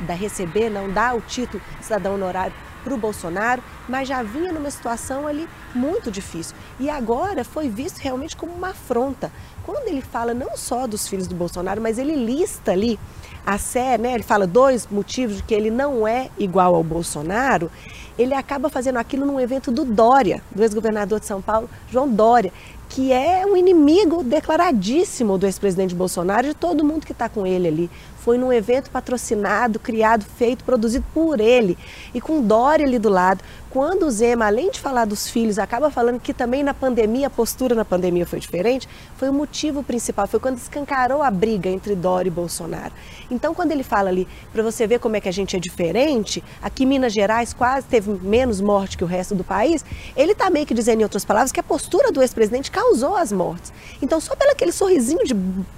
[0.00, 4.70] da receber, não dar o título cidadão honorário para o Bolsonaro, mas já vinha numa
[4.70, 6.54] situação ali muito difícil.
[6.78, 9.30] E agora foi visto realmente como uma afronta.
[9.64, 12.98] Quando ele fala não só dos filhos do Bolsonaro, mas ele lista ali
[13.46, 14.14] a Sé, né?
[14.14, 17.70] Ele fala dois motivos de que ele não é igual ao Bolsonaro.
[18.18, 22.52] Ele acaba fazendo aquilo num evento do Dória, do ex-governador de São Paulo, João Dória,
[22.88, 27.46] que é um inimigo declaradíssimo do ex-presidente Bolsonaro e de todo mundo que está com
[27.46, 27.90] ele ali.
[28.22, 31.76] Foi num evento patrocinado, criado, feito, produzido por ele
[32.14, 33.42] e com Dória ali do lado.
[33.68, 37.30] Quando o Zema, além de falar dos filhos, acaba falando que também na pandemia, a
[37.30, 41.96] postura na pandemia foi diferente, foi o motivo principal, foi quando escancarou a briga entre
[41.96, 42.92] Dória e Bolsonaro.
[43.30, 46.44] Então, quando ele fala ali, para você ver como é que a gente é diferente,
[46.60, 49.82] aqui Minas Gerais quase teve menos morte que o resto do país,
[50.14, 53.32] ele está meio que dizendo, em outras palavras, que a postura do ex-presidente causou as
[53.32, 53.72] mortes.
[54.02, 55.34] Então, só pelo aquele sorrisinho de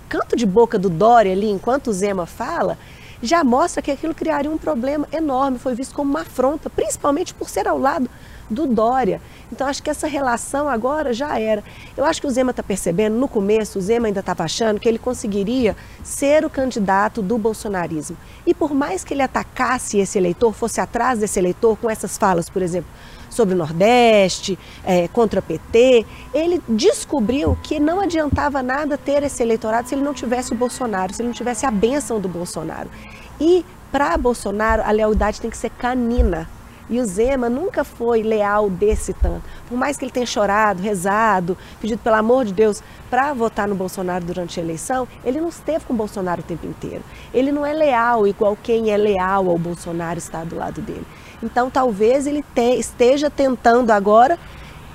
[0.09, 2.79] canto de boca do Dória ali, enquanto o Zema fala,
[3.23, 7.49] já mostra que aquilo criaria um problema enorme, foi visto como uma afronta, principalmente por
[7.49, 8.09] ser ao lado
[8.51, 9.21] do Dória.
[9.51, 11.63] Então acho que essa relação agora já era.
[11.97, 14.89] Eu acho que o Zema está percebendo, no começo o Zema ainda estava achando que
[14.89, 18.17] ele conseguiria ser o candidato do bolsonarismo.
[18.47, 22.51] E por mais que ele atacasse esse eleitor, fosse atrás desse eleitor com essas falas,
[22.51, 22.91] por exemplo,
[23.35, 29.43] sobre o Nordeste, é, contra o PT, ele descobriu que não adiantava nada ter esse
[29.43, 32.89] eleitorado se ele não tivesse o Bolsonaro, se ele não tivesse a bênção do Bolsonaro.
[33.41, 36.49] E para Bolsonaro, a lealdade tem que ser canina.
[36.89, 39.43] E o Zema nunca foi leal desse tanto.
[39.69, 43.75] Por mais que ele tenha chorado, rezado, pedido pelo amor de Deus para votar no
[43.75, 47.03] Bolsonaro durante a eleição, ele não esteve com o Bolsonaro o tempo inteiro.
[47.33, 51.07] Ele não é leal igual quem é leal ao Bolsonaro está do lado dele.
[51.45, 54.39] Então talvez ele te, esteja tentando agora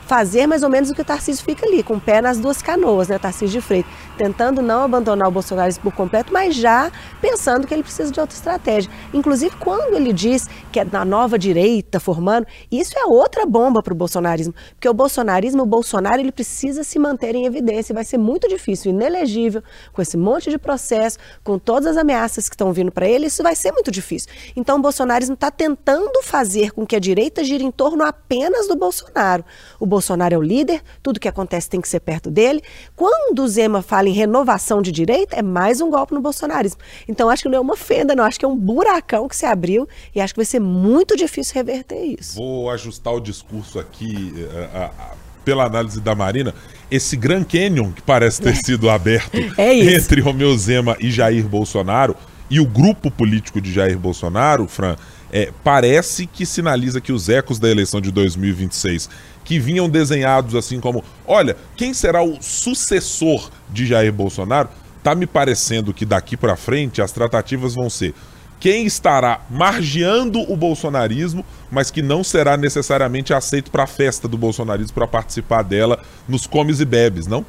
[0.10, 2.63] fazer mais ou menos o que o Tarcísio fica ali, com o pé nas duas
[2.63, 6.91] canoas, né, Tarcísio de Freitas, tentando não abandonar o Bolsonaro por completo, mas já
[7.22, 8.91] pensando que ele precisa de outra estratégia.
[9.13, 13.93] Inclusive, quando ele diz que é da nova direita formando, isso é outra bomba para
[13.93, 18.17] o bolsonarismo, porque o bolsonarismo, o Bolsonaro, ele precisa se manter em evidência, vai ser
[18.17, 19.62] muito difícil, inelegível,
[19.93, 23.43] com esse monte de processo, com todas as ameaças que estão vindo para ele, isso
[23.43, 24.32] vai ser muito difícil.
[24.56, 28.76] Então, o bolsonarismo está tentando fazer com que a direita gire em torno apenas do
[28.76, 29.45] Bolsonaro.
[29.80, 29.99] O Bolsonaro
[30.32, 32.62] é o líder, tudo que acontece tem que ser perto dele.
[32.96, 36.80] Quando o Zema fala em renovação de direita, é mais um golpe no bolsonarismo.
[37.08, 38.24] Então acho que não é uma fenda, não.
[38.24, 41.54] Acho que é um buracão que se abriu e acho que vai ser muito difícil
[41.56, 42.36] reverter isso.
[42.36, 46.54] Vou ajustar o discurso aqui uh, pela análise da Marina.
[46.92, 52.16] Esse Grand Canyon que parece ter sido aberto é entre Romeu Zema e Jair Bolsonaro
[52.50, 54.96] e o grupo político de Jair Bolsonaro, Fran,
[55.32, 59.10] é, parece que sinaliza que os ecos da eleição de 2026
[59.50, 64.70] que vinham desenhados assim como, olha, quem será o sucessor de Jair Bolsonaro?
[65.02, 68.14] Tá me parecendo que daqui para frente as tratativas vão ser
[68.60, 74.38] quem estará margeando o bolsonarismo, mas que não será necessariamente aceito para a festa do
[74.38, 77.44] bolsonarismo para participar dela nos comes e bebes, não?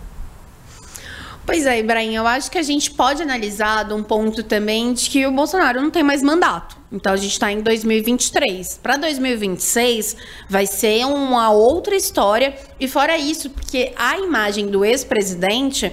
[1.45, 5.11] Pois é, Ibrahim, eu acho que a gente pode analisar de um ponto também de
[5.11, 6.77] que o Bolsonaro não tem mais mandato.
[6.93, 8.79] Então a gente está em 2023.
[8.83, 10.17] Para 2026
[10.49, 12.55] vai ser uma outra história.
[12.79, 15.93] E fora isso, porque a imagem do ex-presidente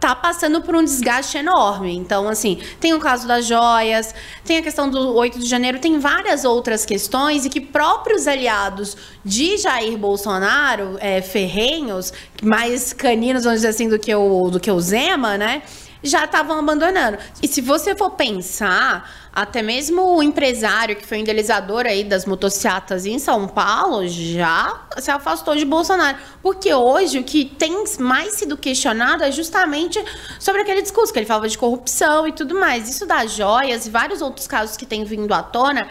[0.00, 1.96] tá passando por um desgaste enorme.
[1.96, 5.98] Então, assim, tem o caso das joias, tem a questão do 8 de janeiro, tem
[5.98, 13.60] várias outras questões e que próprios aliados de Jair Bolsonaro, é, ferrenhos, mais caninos, vamos
[13.60, 15.62] dizer assim, do que o, do que o Zema, né?
[16.02, 17.18] já estavam abandonando.
[17.42, 23.06] E se você for pensar, até mesmo o empresário que foi idealizador aí das motocicletas
[23.06, 26.18] em São Paulo já se afastou de Bolsonaro.
[26.42, 30.02] Porque hoje o que tem mais sido questionado é justamente
[30.40, 32.88] sobre aquele discurso que ele falava de corrupção e tudo mais.
[32.88, 35.88] Isso das joias e vários outros casos que têm vindo à tona,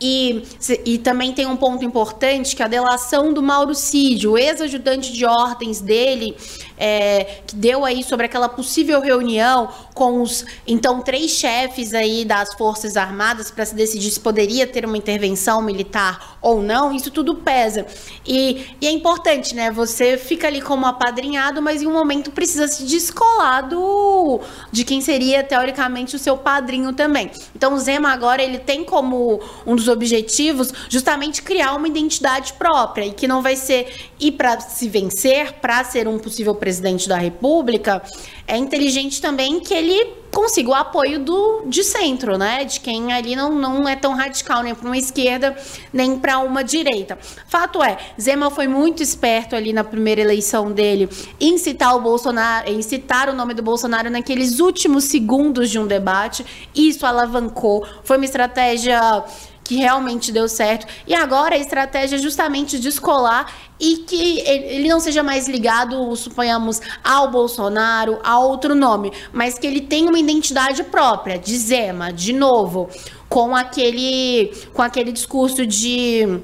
[0.00, 0.44] e,
[0.84, 5.24] e também tem um ponto importante que a delação do Mauro Cid, o ex-ajudante de
[5.24, 6.36] ordens dele,
[6.78, 12.54] é, que deu aí sobre aquela possível reunião com os então três chefes aí das
[12.54, 17.34] Forças Armadas para se decidir se poderia ter uma intervenção militar ou não, isso tudo
[17.34, 17.84] pesa.
[18.24, 19.70] E, e é importante, né?
[19.72, 25.00] Você fica ali como apadrinhado, mas em um momento precisa se descolar do, de quem
[25.00, 27.30] seria, teoricamente, o seu padrinho também.
[27.54, 33.06] Então o Zema agora ele tem como um dos objetivos justamente criar uma identidade própria
[33.06, 36.67] e que não vai ser ir para se vencer, para ser um possível presidente
[37.08, 38.02] da República,
[38.46, 42.64] é inteligente também que ele consiga o apoio do de centro, né?
[42.64, 45.56] De quem ali não, não é tão radical nem para uma esquerda
[45.92, 47.18] nem para uma direita.
[47.48, 51.08] Fato é, Zema foi muito esperto ali na primeira eleição dele
[51.40, 55.86] em citar o Bolsonaro, em citar o nome do Bolsonaro naqueles últimos segundos de um
[55.86, 56.44] debate.
[56.74, 59.24] Isso alavancou, foi uma estratégia
[59.68, 60.86] que realmente deu certo.
[61.06, 66.80] E agora a estratégia é justamente descolar e que ele não seja mais ligado, suponhamos,
[67.04, 72.32] ao Bolsonaro, a outro nome, mas que ele tenha uma identidade própria, de Zema, de
[72.32, 72.88] novo,
[73.28, 76.40] com aquele, com aquele discurso de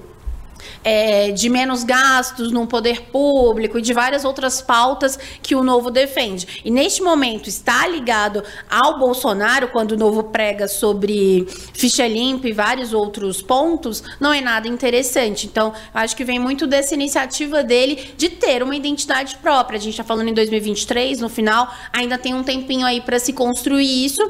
[0.82, 5.90] é, de menos gastos no poder público e de várias outras pautas que o Novo
[5.90, 6.60] defende.
[6.64, 12.52] E neste momento está ligado ao Bolsonaro, quando o Novo prega sobre ficha limpa e
[12.52, 15.46] vários outros pontos, não é nada interessante.
[15.46, 19.78] Então, acho que vem muito dessa iniciativa dele de ter uma identidade própria.
[19.78, 23.32] A gente está falando em 2023, no final, ainda tem um tempinho aí para se
[23.32, 24.22] construir isso.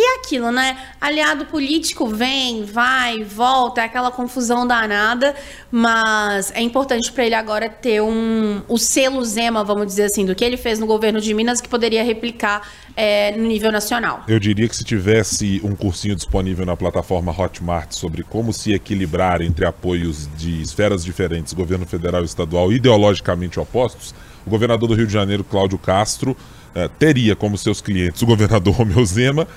[0.00, 0.78] é aquilo, né?
[1.00, 5.34] Aliado político vem, vai, volta, é aquela confusão danada,
[5.72, 10.36] mas é importante para ele agora ter um o selo Zema, vamos dizer assim, do
[10.36, 12.62] que ele fez no governo de Minas que poderia replicar
[12.94, 14.22] é, no nível nacional.
[14.28, 19.42] Eu diria que se tivesse um cursinho disponível na plataforma Hotmart sobre como se equilibrar
[19.42, 24.14] entre apoios de esferas diferentes, governo federal e estadual, ideologicamente opostos,
[24.46, 26.36] o governador do Rio de Janeiro, Cláudio Castro,
[26.72, 29.48] eh, teria como seus clientes o governador Romeu Zema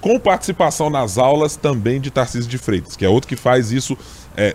[0.00, 3.96] com participação nas aulas também de Tarcísio de Freitas, que é outro que faz isso
[4.36, 4.54] é,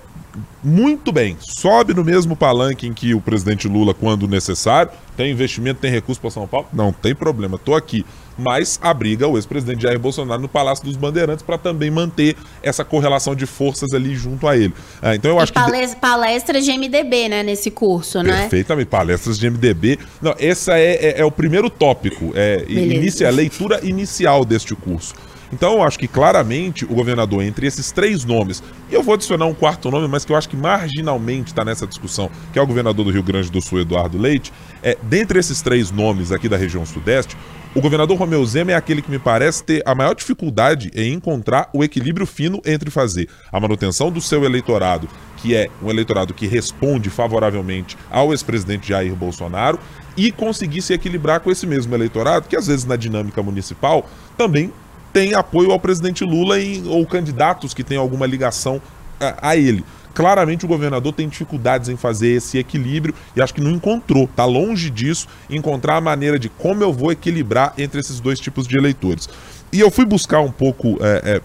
[0.63, 1.37] muito bem.
[1.39, 6.19] Sobe no mesmo palanque em que o presidente Lula, quando necessário, tem investimento, tem recurso
[6.19, 6.67] para São Paulo?
[6.73, 8.05] Não tem problema, estou aqui.
[8.35, 13.35] Mas abriga o ex-presidente Jair Bolsonaro no Palácio dos Bandeirantes para também manter essa correlação
[13.35, 14.73] de forças ali junto a ele.
[15.01, 16.01] É, então eu acho palestra, que.
[16.01, 18.41] Palestras de MDB, né, nesse curso, né?
[18.41, 19.99] Perfeitamente, palestras de MDB.
[20.19, 22.31] Não, essa é, é, é o primeiro tópico.
[22.33, 25.13] É, inicia, a leitura inicial deste curso.
[25.53, 29.45] Então eu acho que claramente o governador, entre esses três nomes, e eu vou adicionar
[29.45, 32.65] um quarto nome, mas que eu acho que marginalmente está nessa discussão, que é o
[32.65, 34.51] governador do Rio Grande do Sul, Eduardo Leite,
[34.81, 37.37] é, dentre esses três nomes aqui da região sudeste,
[37.75, 41.69] o governador Romeu Zema é aquele que me parece ter a maior dificuldade em encontrar
[41.71, 46.47] o equilíbrio fino entre fazer a manutenção do seu eleitorado, que é um eleitorado que
[46.47, 49.79] responde favoravelmente ao ex-presidente Jair Bolsonaro,
[50.17, 54.71] e conseguir se equilibrar com esse mesmo eleitorado, que às vezes na dinâmica municipal também
[55.13, 58.81] tem apoio ao presidente Lula em, ou candidatos que têm alguma ligação
[59.19, 59.85] a, a ele.
[60.13, 64.45] Claramente o governador tem dificuldades em fazer esse equilíbrio e acho que não encontrou, está
[64.45, 68.77] longe disso, encontrar a maneira de como eu vou equilibrar entre esses dois tipos de
[68.77, 69.29] eleitores.
[69.71, 71.41] E eu fui buscar um pouco é, é,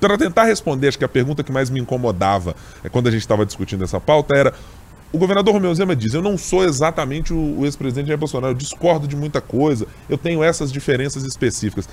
[0.00, 3.22] para tentar responder, acho que a pergunta que mais me incomodava é, quando a gente
[3.22, 4.52] estava discutindo essa pauta era
[5.10, 8.56] o governador Romeu Zema diz: Eu não sou exatamente o, o ex-presidente Jair Bolsonaro, eu
[8.56, 11.88] discordo de muita coisa, eu tenho essas diferenças específicas.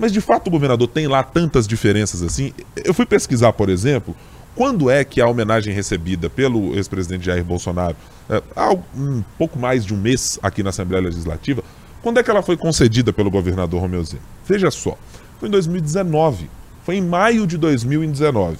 [0.00, 2.54] Mas de fato o governador tem lá tantas diferenças assim?
[2.82, 4.16] Eu fui pesquisar, por exemplo,
[4.56, 7.94] quando é que a homenagem recebida pelo ex-presidente Jair Bolsonaro,
[8.28, 11.62] é, há um pouco mais de um mês aqui na Assembleia Legislativa,
[12.02, 14.22] quando é que ela foi concedida pelo governador Romeu Zema?
[14.48, 14.96] Veja só,
[15.38, 16.48] foi em 2019,
[16.82, 18.56] foi em maio de 2019.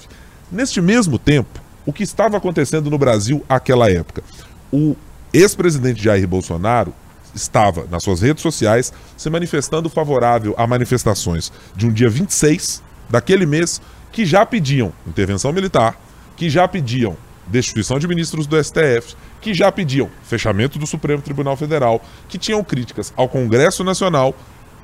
[0.51, 4.23] Neste mesmo tempo, o que estava acontecendo no Brasil àquela época?
[4.71, 4.95] O
[5.33, 6.93] ex-presidente Jair Bolsonaro
[7.33, 13.45] estava nas suas redes sociais se manifestando favorável a manifestações de um dia 26 daquele
[13.45, 15.99] mês que já pediam intervenção militar,
[16.35, 17.15] que já pediam
[17.47, 22.63] destituição de ministros do STF, que já pediam fechamento do Supremo Tribunal Federal, que tinham
[22.63, 24.35] críticas ao Congresso Nacional.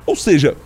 [0.04, 0.56] Ou seja,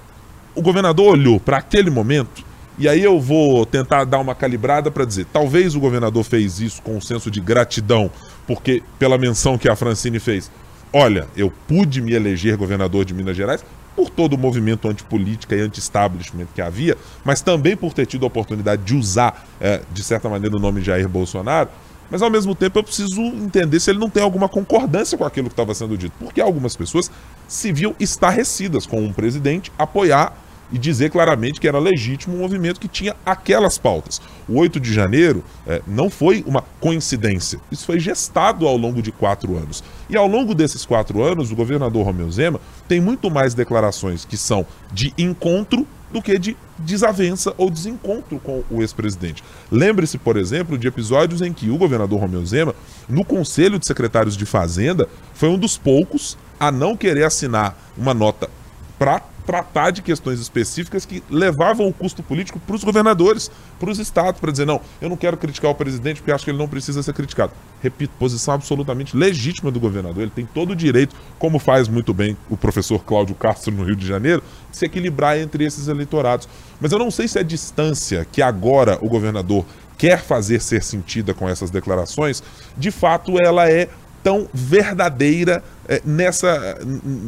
[0.54, 2.44] o governador olhou para aquele momento
[2.78, 6.80] e aí eu vou tentar dar uma calibrada para dizer, talvez o governador fez isso
[6.82, 8.10] com um senso de gratidão,
[8.46, 10.50] porque pela menção que a Francine fez,
[10.92, 13.64] olha, eu pude me eleger governador de Minas Gerais
[13.94, 18.26] por todo o movimento antipolítica e anti-establishment que havia, mas também por ter tido a
[18.26, 21.68] oportunidade de usar, é, de certa maneira, o nome de Jair Bolsonaro.
[22.10, 25.48] Mas ao mesmo tempo eu preciso entender se ele não tem alguma concordância com aquilo
[25.48, 27.10] que estava sendo dito, porque algumas pessoas
[27.48, 30.36] se viam estarrecidas com um presidente apoiar
[30.72, 34.20] e dizer claramente que era legítimo um movimento que tinha aquelas pautas.
[34.48, 39.12] O 8 de janeiro é, não foi uma coincidência, isso foi gestado ao longo de
[39.12, 39.84] quatro anos.
[40.08, 44.36] E ao longo desses quatro anos, o governador Romeu Zema tem muito mais declarações que
[44.36, 49.42] são de encontro do que de desavença ou desencontro com o ex-presidente.
[49.70, 52.74] Lembre-se, por exemplo, de episódios em que o governador Romeu Zema,
[53.08, 58.12] no Conselho de Secretários de Fazenda, foi um dos poucos a não querer assinar uma
[58.12, 58.50] nota
[58.98, 63.98] para tratar de questões específicas que levavam o custo político para os governadores, para os
[63.98, 66.68] estados, para dizer, não, eu não quero criticar o presidente porque acho que ele não
[66.68, 67.52] precisa ser criticado.
[67.82, 72.36] Repito, posição absolutamente legítima do governador, ele tem todo o direito, como faz muito bem
[72.48, 76.48] o professor Cláudio Castro no Rio de Janeiro, de se equilibrar entre esses eleitorados.
[76.80, 79.64] Mas eu não sei se a distância que agora o governador
[79.98, 82.42] quer fazer ser sentida com essas declarações,
[82.76, 83.88] de fato ela é
[84.22, 86.78] tão verdadeira é, nessa,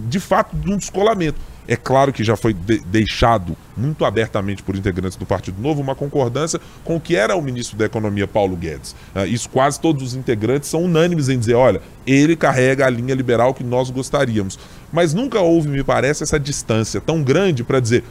[0.08, 1.38] de fato, de um descolamento.
[1.66, 5.94] É claro que já foi de deixado muito abertamente por integrantes do Partido Novo uma
[5.94, 8.94] concordância com o que era o ministro da Economia, Paulo Guedes.
[9.14, 13.14] Uh, isso quase todos os integrantes são unânimes em dizer: olha, ele carrega a linha
[13.14, 14.58] liberal que nós gostaríamos.
[14.92, 18.04] Mas nunca houve, me parece, essa distância tão grande para dizer.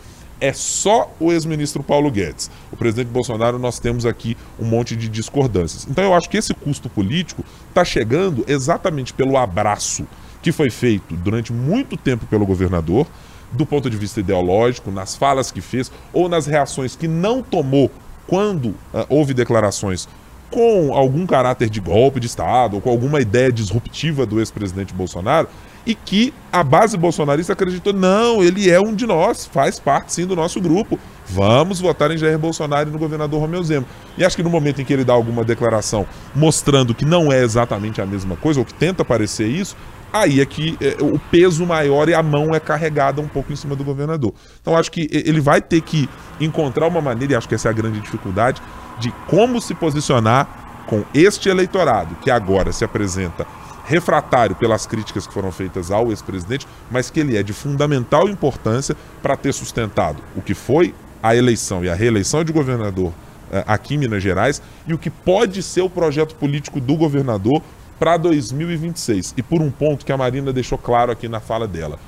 [0.43, 2.51] É só o ex-ministro Paulo Guedes.
[2.69, 5.87] O presidente Bolsonaro, nós temos aqui um monte de discordâncias.
[5.89, 10.05] Então, eu acho que esse custo político está chegando exatamente pelo abraço
[10.41, 13.07] que foi feito durante muito tempo pelo governador,
[13.53, 17.89] do ponto de vista ideológico, nas falas que fez ou nas reações que não tomou
[18.27, 20.09] quando uh, houve declarações
[20.51, 25.47] com algum caráter de golpe de Estado ou com alguma ideia disruptiva do ex-presidente Bolsonaro
[25.85, 30.25] e que a base bolsonarista acreditou: não, ele é um de nós, faz parte sim
[30.25, 30.97] do nosso grupo.
[31.25, 33.85] Vamos votar em Jair Bolsonaro e no governador Romeu Zema.
[34.17, 36.05] E acho que no momento em que ele dá alguma declaração
[36.35, 39.75] mostrando que não é exatamente a mesma coisa, ou que tenta parecer isso,
[40.11, 43.55] aí é que é, o peso maior e a mão é carregada um pouco em
[43.55, 44.33] cima do governador.
[44.61, 46.09] Então acho que ele vai ter que
[46.39, 48.61] encontrar uma maneira, e acho que essa é a grande dificuldade,
[48.99, 53.47] de como se posicionar com este eleitorado que agora se apresenta
[53.85, 58.95] refratário pelas críticas que foram feitas ao ex-presidente, mas que ele é de fundamental importância
[59.21, 63.13] para ter sustentado o que foi a eleição e a reeleição de governador
[63.51, 67.61] eh, aqui em Minas Gerais e o que pode ser o projeto político do governador
[67.99, 69.33] para 2026.
[69.37, 71.99] E por um ponto que a Marina deixou claro aqui na fala dela: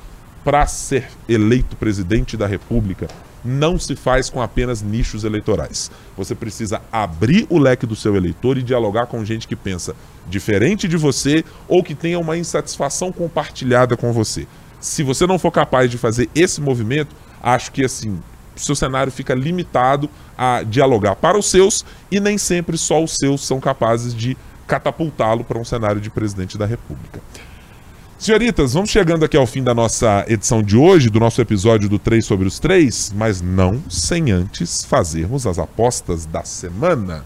[0.44, 3.08] para ser eleito presidente da República,
[3.46, 5.92] não se faz com apenas nichos eleitorais.
[6.18, 9.96] Você precisa abrir o leque do seu eleitor e dialogar com gente que pensa
[10.28, 14.48] diferente de você ou que tenha uma insatisfação compartilhada com você.
[14.80, 18.20] Se você não for capaz de fazer esse movimento, acho que assim,
[18.56, 23.46] seu cenário fica limitado a dialogar para os seus e nem sempre só os seus
[23.46, 24.38] são capazes de
[24.68, 27.22] catapultá-lo para um cenário de presidente da República.
[28.18, 32.00] Senhoritas, vamos chegando aqui ao fim da nossa edição de hoje, do nosso episódio do
[32.00, 37.26] 3 sobre os 3, mas não sem antes fazermos as apostas da semana.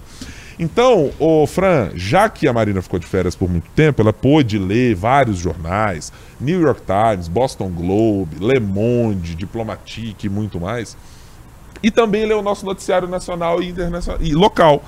[0.58, 4.58] Então, o Fran, já que a Marina ficou de férias por muito tempo, ela pôde
[4.58, 6.12] ler vários jornais,
[6.42, 10.98] New York Times, Boston Globe, Le Monde, Diplomatique e muito mais.
[11.84, 14.84] E também ler o nosso noticiário nacional e internacional e local.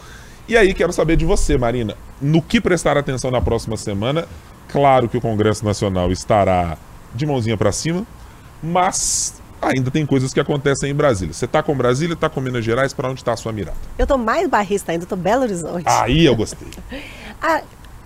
[0.47, 4.27] E aí quero saber de você, Marina, no que prestar atenção na próxima semana.
[4.71, 6.77] Claro que o Congresso Nacional estará
[7.13, 8.05] de mãozinha para cima,
[8.63, 11.33] mas ainda tem coisas que acontecem em Brasília.
[11.33, 13.77] Você tá com Brasília, tá com Minas Gerais, para onde está a sua mirada?
[13.97, 15.85] Eu tô mais barrista ainda, tô Belo Horizonte.
[15.85, 16.67] Aí eu gostei.
[17.41, 17.61] ah,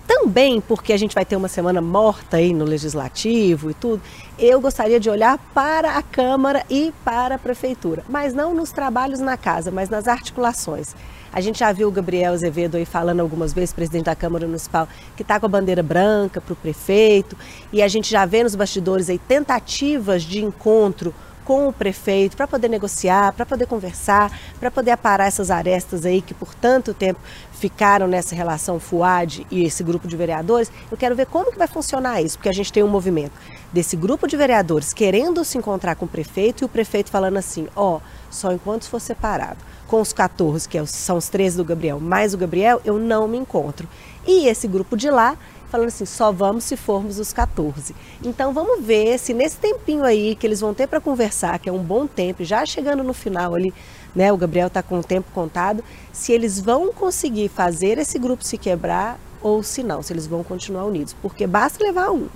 [0.06, 4.00] também porque a gente vai ter uma semana morta aí no legislativo e tudo,
[4.38, 9.18] eu gostaria de olhar para a Câmara e para a Prefeitura, mas não nos trabalhos
[9.18, 10.94] na casa, mas nas articulações.
[11.32, 14.88] A gente já viu o Gabriel Azevedo aí falando algumas vezes, presidente da Câmara Municipal,
[15.16, 17.36] que está com a bandeira branca para o prefeito.
[17.72, 21.14] E a gente já vê nos bastidores aí tentativas de encontro
[21.46, 26.20] com o prefeito para poder negociar, para poder conversar, para poder aparar essas arestas aí
[26.20, 27.20] que por tanto tempo
[27.52, 30.70] ficaram nessa relação FUAD e esse grupo de vereadores.
[30.90, 33.32] Eu quero ver como que vai funcionar isso, porque a gente tem um movimento
[33.72, 37.68] desse grupo de vereadores querendo se encontrar com o prefeito e o prefeito falando assim,
[37.76, 39.58] ó, oh, só enquanto for separado.
[39.86, 43.28] Com os 14, que é são os 13 do Gabriel, mais o Gabriel, eu não
[43.28, 43.88] me encontro.
[44.26, 45.36] E esse grupo de lá
[45.68, 47.94] falando assim, só vamos se formos os 14.
[48.24, 51.72] Então vamos ver se nesse tempinho aí que eles vão ter para conversar, que é
[51.72, 53.72] um bom tempo, já chegando no final ali,
[54.14, 58.44] né, o Gabriel está com o tempo contado, se eles vão conseguir fazer esse grupo
[58.44, 62.26] se quebrar ou se não, se eles vão continuar unidos, porque basta levar um.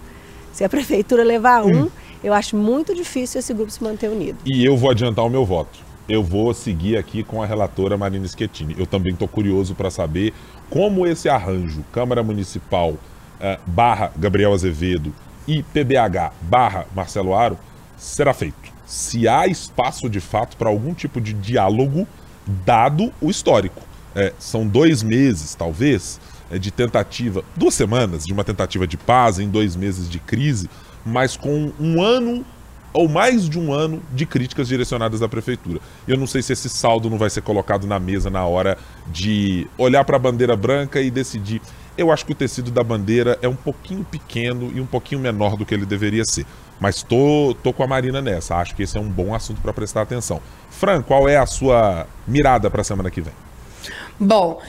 [0.52, 1.90] Se a prefeitura levar um, hum.
[2.22, 4.38] eu acho muito difícil esse grupo se manter unido.
[4.44, 5.89] E eu vou adiantar o meu voto.
[6.10, 8.74] Eu vou seguir aqui com a relatora Marina Schettini.
[8.76, 10.34] Eu também estou curioso para saber
[10.68, 12.98] como esse arranjo Câmara Municipal uh,
[13.64, 15.14] barra Gabriel Azevedo
[15.46, 17.56] e PBH barra Marcelo Aro
[17.96, 18.56] será feito.
[18.84, 22.08] Se há espaço de fato para algum tipo de diálogo,
[22.44, 23.80] dado o histórico.
[24.12, 29.38] É, são dois meses, talvez, é, de tentativa, duas semanas de uma tentativa de paz
[29.38, 30.68] em dois meses de crise,
[31.06, 32.44] mas com um ano
[32.92, 35.80] ou mais de um ano de críticas direcionadas à prefeitura.
[36.06, 38.76] Eu não sei se esse saldo não vai ser colocado na mesa na hora
[39.06, 41.60] de olhar para a bandeira branca e decidir
[42.00, 45.56] eu acho que o tecido da bandeira é um pouquinho pequeno e um pouquinho menor
[45.56, 46.46] do que ele deveria ser.
[46.80, 48.56] Mas tô, tô com a Marina nessa.
[48.56, 50.40] Acho que esse é um bom assunto para prestar atenção.
[50.70, 53.34] Fran, qual é a sua mirada para a semana que vem?
[54.18, 54.62] Bom,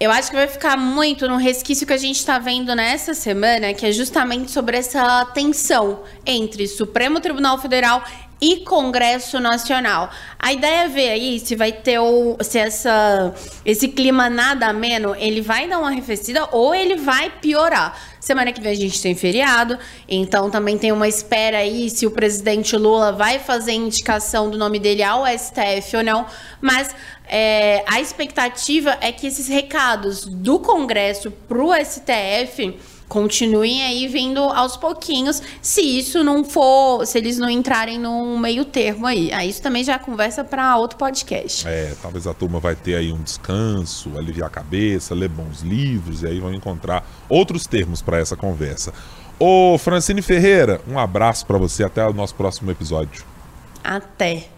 [0.00, 3.74] eu acho que vai ficar muito no resquício que a gente está vendo nessa semana,
[3.74, 8.04] que é justamente sobre essa tensão entre Supremo Tribunal Federal
[8.40, 10.10] e Congresso Nacional.
[10.38, 13.34] A ideia é ver aí se vai ter o, se essa,
[13.64, 17.98] esse clima nada ameno, ele vai dar uma arrefecida ou ele vai piorar.
[18.20, 19.78] Semana que vem a gente tem feriado,
[20.08, 24.78] então também tem uma espera aí se o presidente Lula vai fazer indicação do nome
[24.78, 26.26] dele ao STF ou não.
[26.60, 26.94] Mas
[27.26, 32.76] é, a expectativa é que esses recados do Congresso para o STF
[33.08, 38.64] continuem aí vindo aos pouquinhos, se isso não for, se eles não entrarem num meio
[38.64, 39.32] termo aí.
[39.32, 41.66] Aí isso também já é conversa para outro podcast.
[41.66, 46.22] É, talvez a turma vai ter aí um descanso, aliviar a cabeça, ler bons livros
[46.22, 48.92] e aí vão encontrar outros termos para essa conversa.
[49.38, 53.24] Ô Francine Ferreira, um abraço para você até o nosso próximo episódio.
[53.82, 54.48] Até.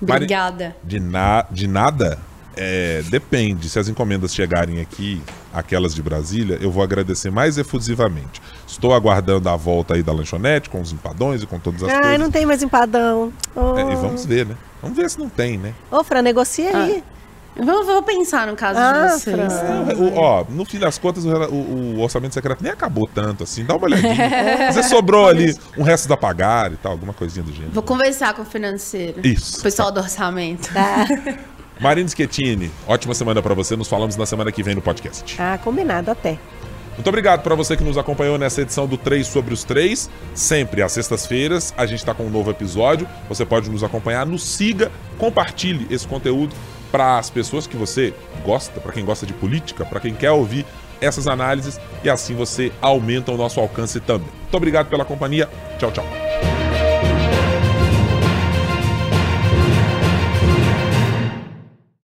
[0.00, 0.76] Obrigada.
[0.82, 2.18] De, na, de nada?
[2.56, 3.68] É, depende.
[3.68, 5.22] Se as encomendas chegarem aqui,
[5.52, 8.40] aquelas de Brasília, eu vou agradecer mais efusivamente.
[8.66, 11.94] Estou aguardando a volta aí da lanchonete com os empadões e com todas as Ai,
[11.94, 12.12] coisas.
[12.12, 13.32] Ai, não tem mais empadão.
[13.54, 13.76] Oh.
[13.78, 14.56] É, e vamos ver, né?
[14.80, 15.74] Vamos ver se não tem, né?
[15.90, 16.82] Ô, Fran, negocia ah.
[16.84, 17.04] aí.
[17.54, 19.52] Vou, vou, pensar no caso ah, de vocês.
[19.98, 23.62] o, ó, no fim das contas, o, o, o, orçamento secreto nem acabou tanto assim.
[23.62, 24.72] Dá uma olhadinha.
[24.72, 27.72] Você sobrou ali um resto da pagar e tal, alguma coisinha do gênero.
[27.72, 29.20] Vou conversar com o financeiro.
[29.22, 29.60] Isso.
[29.60, 30.00] O pessoal tá.
[30.00, 30.72] do orçamento.
[30.72, 31.06] Tá.
[31.82, 33.74] Marina Schettini, ótima semana para você.
[33.74, 35.34] Nos falamos na semana que vem no podcast.
[35.36, 36.38] Ah, combinado até.
[36.94, 40.08] Muito obrigado para você que nos acompanhou nessa edição do 3 sobre os 3.
[40.32, 43.08] Sempre às sextas-feiras a gente está com um novo episódio.
[43.28, 46.54] Você pode nos acompanhar, nos siga, compartilhe esse conteúdo
[46.92, 48.14] para as pessoas que você
[48.44, 50.64] gosta, para quem gosta de política, para quem quer ouvir
[51.00, 54.28] essas análises e assim você aumenta o nosso alcance também.
[54.42, 55.50] Muito obrigado pela companhia.
[55.80, 56.06] Tchau, tchau.